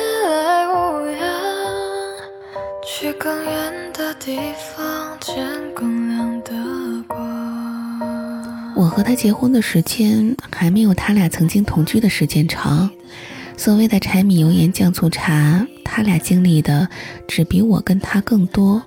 [3.00, 4.36] 去更远的地
[4.74, 5.36] 方见
[5.72, 6.77] 更亮的。
[8.78, 12.88] 我和他结婚的时间还没有他俩曾经同居的时间长。
[13.56, 16.88] 所谓的柴米油盐酱醋茶，他俩经历的
[17.26, 18.80] 只比我跟他更多。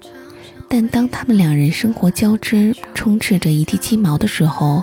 [0.70, 4.82] 但当他们两人生活交织，充斥着一地鸡毛的时候，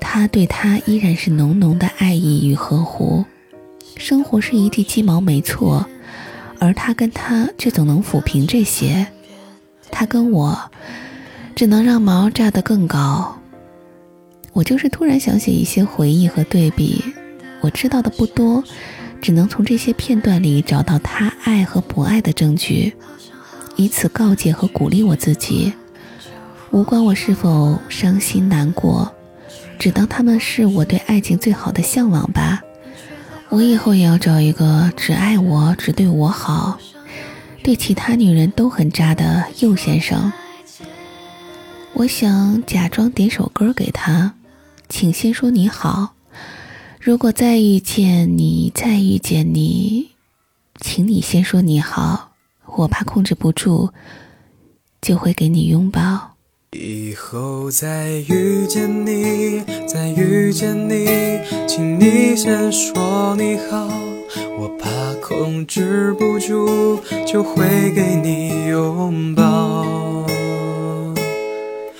[0.00, 3.24] 他对他依然是浓浓的爱意与呵护。
[3.96, 5.84] 生活是一地鸡毛，没错。
[6.60, 9.08] 而他跟他却总能抚平这些，
[9.90, 10.70] 他跟我
[11.56, 13.39] 只能让毛炸得更高。
[14.60, 17.02] 我就是突然想起一些回忆和对比，
[17.62, 18.62] 我知道的不多，
[19.18, 22.92] 只能从这些片段里找到他爱和不爱的证据，
[23.76, 25.72] 以此告诫和鼓励我自己。
[26.72, 29.10] 无关我是否伤心难过，
[29.78, 32.60] 只当他们是我对爱情最好的向往吧。
[33.48, 36.78] 我以后也要找一个只爱我、只对我好、
[37.62, 40.30] 对其他女人都很渣的右先生。
[41.94, 44.34] 我想假装点首歌给他，
[44.90, 46.16] 请先说你好。
[47.00, 50.10] 如果再遇见你，再遇见你，
[50.80, 52.32] 请你先说你好。
[52.66, 53.90] 我怕控制不住，
[55.00, 56.32] 就会给你拥抱。
[56.72, 61.06] 以后再遇见你，再遇见你，
[61.68, 63.88] 请你先说你好。
[64.58, 64.90] 我怕
[65.22, 70.26] 控制不住，就会给你拥抱。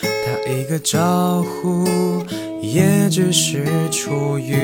[0.02, 2.19] 打一个招呼，
[2.62, 4.54] 也只是出于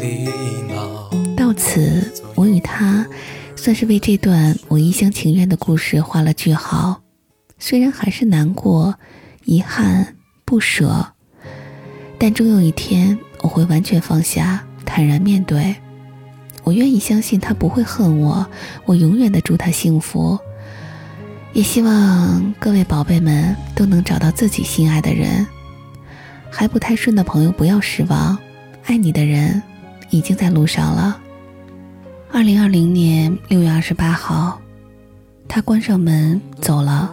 [0.00, 0.28] 礼
[0.72, 1.10] 貌。
[1.36, 3.06] 到此，我与他
[3.56, 7.02] 算是为这段我一厢情愿的故事画了句号。
[7.58, 8.94] 虽然还是难过。
[9.44, 10.14] 遗憾、
[10.44, 11.04] 不舍，
[12.16, 15.74] 但终有一天我会完全放下，坦然面对。
[16.62, 18.46] 我愿意相信他不会恨我，
[18.84, 20.38] 我永远的祝他幸福。
[21.52, 25.44] 也希望各位宝贝们都能找到自己心爱的人。
[26.52, 28.38] 还不太顺的朋友不要失望，
[28.84, 29.60] 爱你的人
[30.10, 31.18] 已经在路上了。
[32.30, 34.60] 二零二零年六月二十八号，
[35.48, 37.10] 他关上门走了，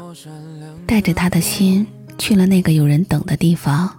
[0.85, 1.87] 带着他的心。
[2.17, 3.89] 去了那个有人等的地方，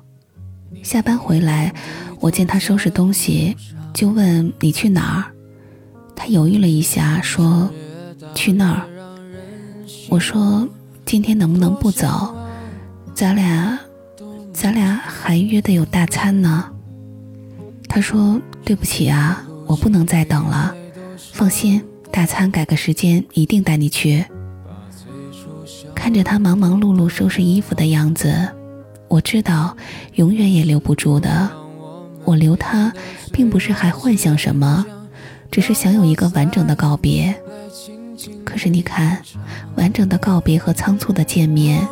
[0.82, 1.72] 下班回来，
[2.20, 3.56] 我见他收拾东西，
[3.94, 5.24] 就问你去哪儿。
[6.14, 7.70] 他犹豫了一下，说
[8.34, 8.82] 去那儿。
[10.10, 10.68] 我说
[11.06, 12.36] 今天能不能不走？
[13.14, 13.78] 咱俩，
[14.52, 16.70] 咱俩还约的有大餐呢。
[17.88, 20.74] 他说对不起啊，我不能再等了。
[21.32, 24.24] 放心，大餐改个时间一定带你去。
[25.94, 28.48] 看着他忙忙碌碌收拾衣服的样子，
[29.08, 29.76] 我知道
[30.14, 31.50] 永远也留不住的。
[32.24, 32.92] 我留他，
[33.32, 34.84] 并不是还幻想什么，
[35.50, 37.34] 只是想有一个完整的告别。
[38.44, 39.20] 可是你看，
[39.76, 41.86] 完整的告别和仓促的见面，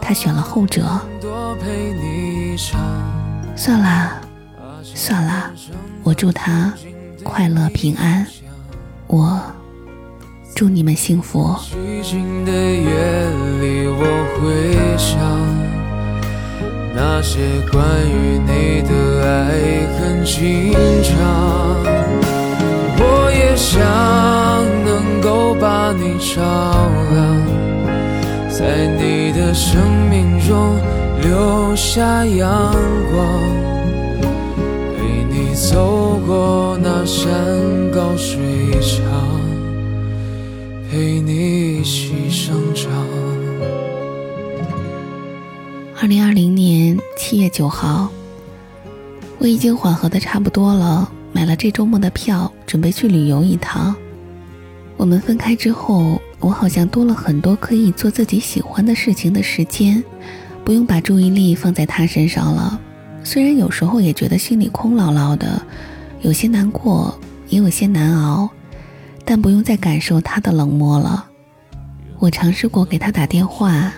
[0.00, 1.00] 他选了后者。
[1.60, 2.80] 陪你唱
[3.54, 4.20] 算了，
[4.82, 5.50] 算了，
[6.02, 6.72] 我祝他
[7.22, 8.26] 快乐平安。
[9.06, 9.38] 我
[10.56, 11.54] 祝你们幸福。
[11.60, 12.90] 寂静的夜
[13.60, 14.02] 里，我
[14.36, 15.18] 会想
[16.94, 17.38] 那些
[17.70, 17.78] 关
[18.08, 18.90] 于你的
[19.28, 19.28] 爱
[19.98, 20.72] 很经
[21.04, 21.10] 常。
[23.02, 23.78] 我也想
[24.84, 26.40] 能够把你照
[27.12, 27.20] 亮，
[28.48, 30.78] 在你的生命中
[31.22, 32.72] 留下阳
[33.12, 33.40] 光，
[34.96, 37.30] 陪你走过那山
[37.90, 38.38] 高水
[38.80, 39.40] 长。
[40.90, 42.90] 陪你一起生长。
[46.00, 48.08] 二零二零年七月九号，
[49.38, 53.94] 我已经缓和的差不多了，买了这周末的票，准备去旅游一趟。
[54.96, 60.02] 我们分开之后，我好像多了很多可以做自己喜欢的事情的时间，
[60.70, 62.80] 不用把注意力放在他身上了。
[63.24, 65.60] 虽然有时候也觉得心里空落落的，
[66.20, 67.12] 有些难过，
[67.48, 68.48] 也有些难熬。
[69.24, 71.26] 但不用再感受他的冷漠了。
[72.20, 73.92] 我尝试过给他打电话，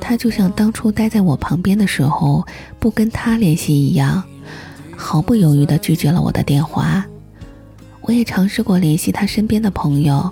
[0.00, 2.44] 他就像当初待在我旁边的时候
[2.80, 4.20] 不跟他联系一样，
[4.96, 7.06] 毫不犹豫地拒绝了我的电话。
[8.00, 10.28] 我也尝试过联系他身边的朋友，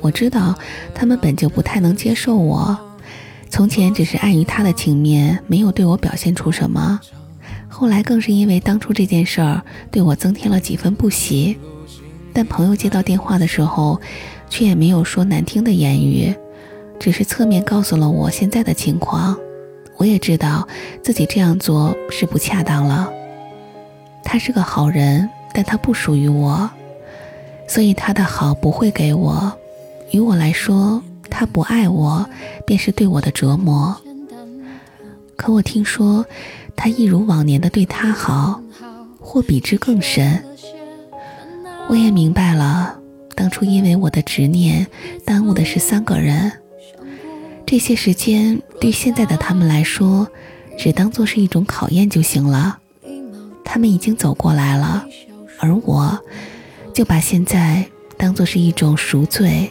[0.00, 0.58] 我知道
[0.92, 2.76] 他们本就不太能接受我。
[3.48, 7.00] 从前只是碍于他的情面，没有对我表现出什么，
[7.68, 11.56] 后来更是因为当初这件事儿，对我增添了几分不喜。
[12.32, 13.98] 但朋友接到电话的时候，
[14.50, 16.34] 却也没有说难听的言语，
[17.00, 19.36] 只是侧面告诉了我现在的情况。
[19.96, 20.68] 我也知道
[21.02, 23.10] 自己这样做是不恰当了。
[24.22, 26.68] 他是个好人，但他不属于我，
[27.66, 29.50] 所以他的好不会给我。
[30.10, 32.28] 于我来说，他不爱我，
[32.66, 33.96] 便是对我的折磨。
[35.36, 36.24] 可我听说，
[36.74, 38.60] 他一如往年的对他好，
[39.20, 40.42] 或比之更深。
[41.88, 42.98] 我也明白了，
[43.34, 44.86] 当初因为我的执念，
[45.24, 46.50] 耽误的是三个人。
[47.66, 50.26] 这些时间对现在的他们来说，
[50.78, 52.78] 只当做是一种考验就行了。
[53.64, 55.04] 他们已经走过来了，
[55.58, 56.18] 而我，
[56.94, 57.84] 就把现在
[58.16, 59.70] 当做是一种赎罪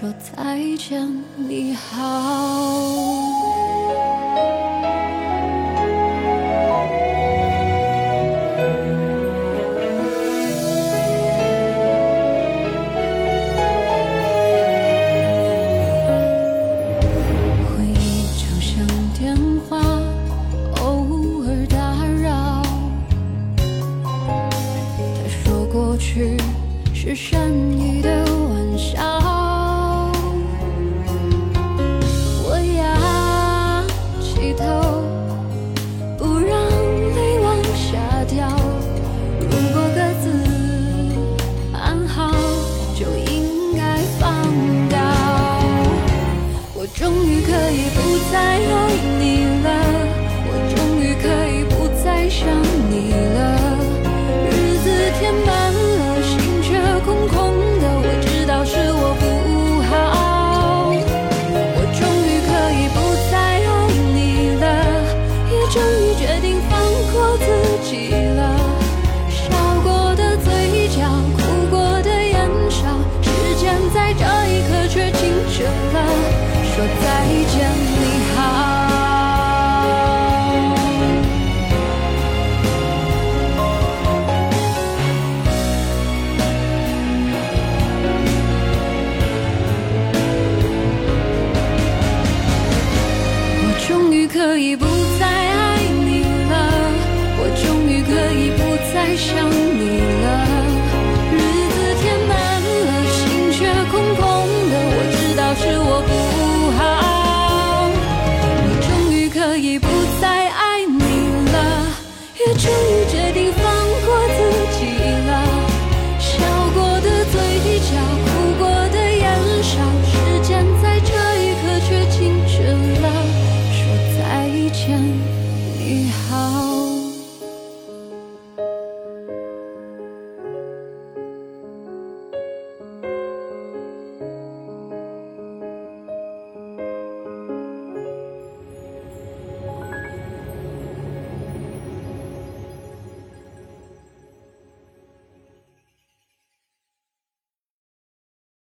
[0.00, 1.06] 说再见
[1.36, 2.00] 你好
[17.66, 18.86] 回忆就像
[19.18, 19.36] 电
[19.68, 19.78] 话
[20.80, 22.62] 偶尔打扰
[24.96, 26.38] 他说过去
[26.94, 28.19] 是善意的
[48.32, 48.89] 好。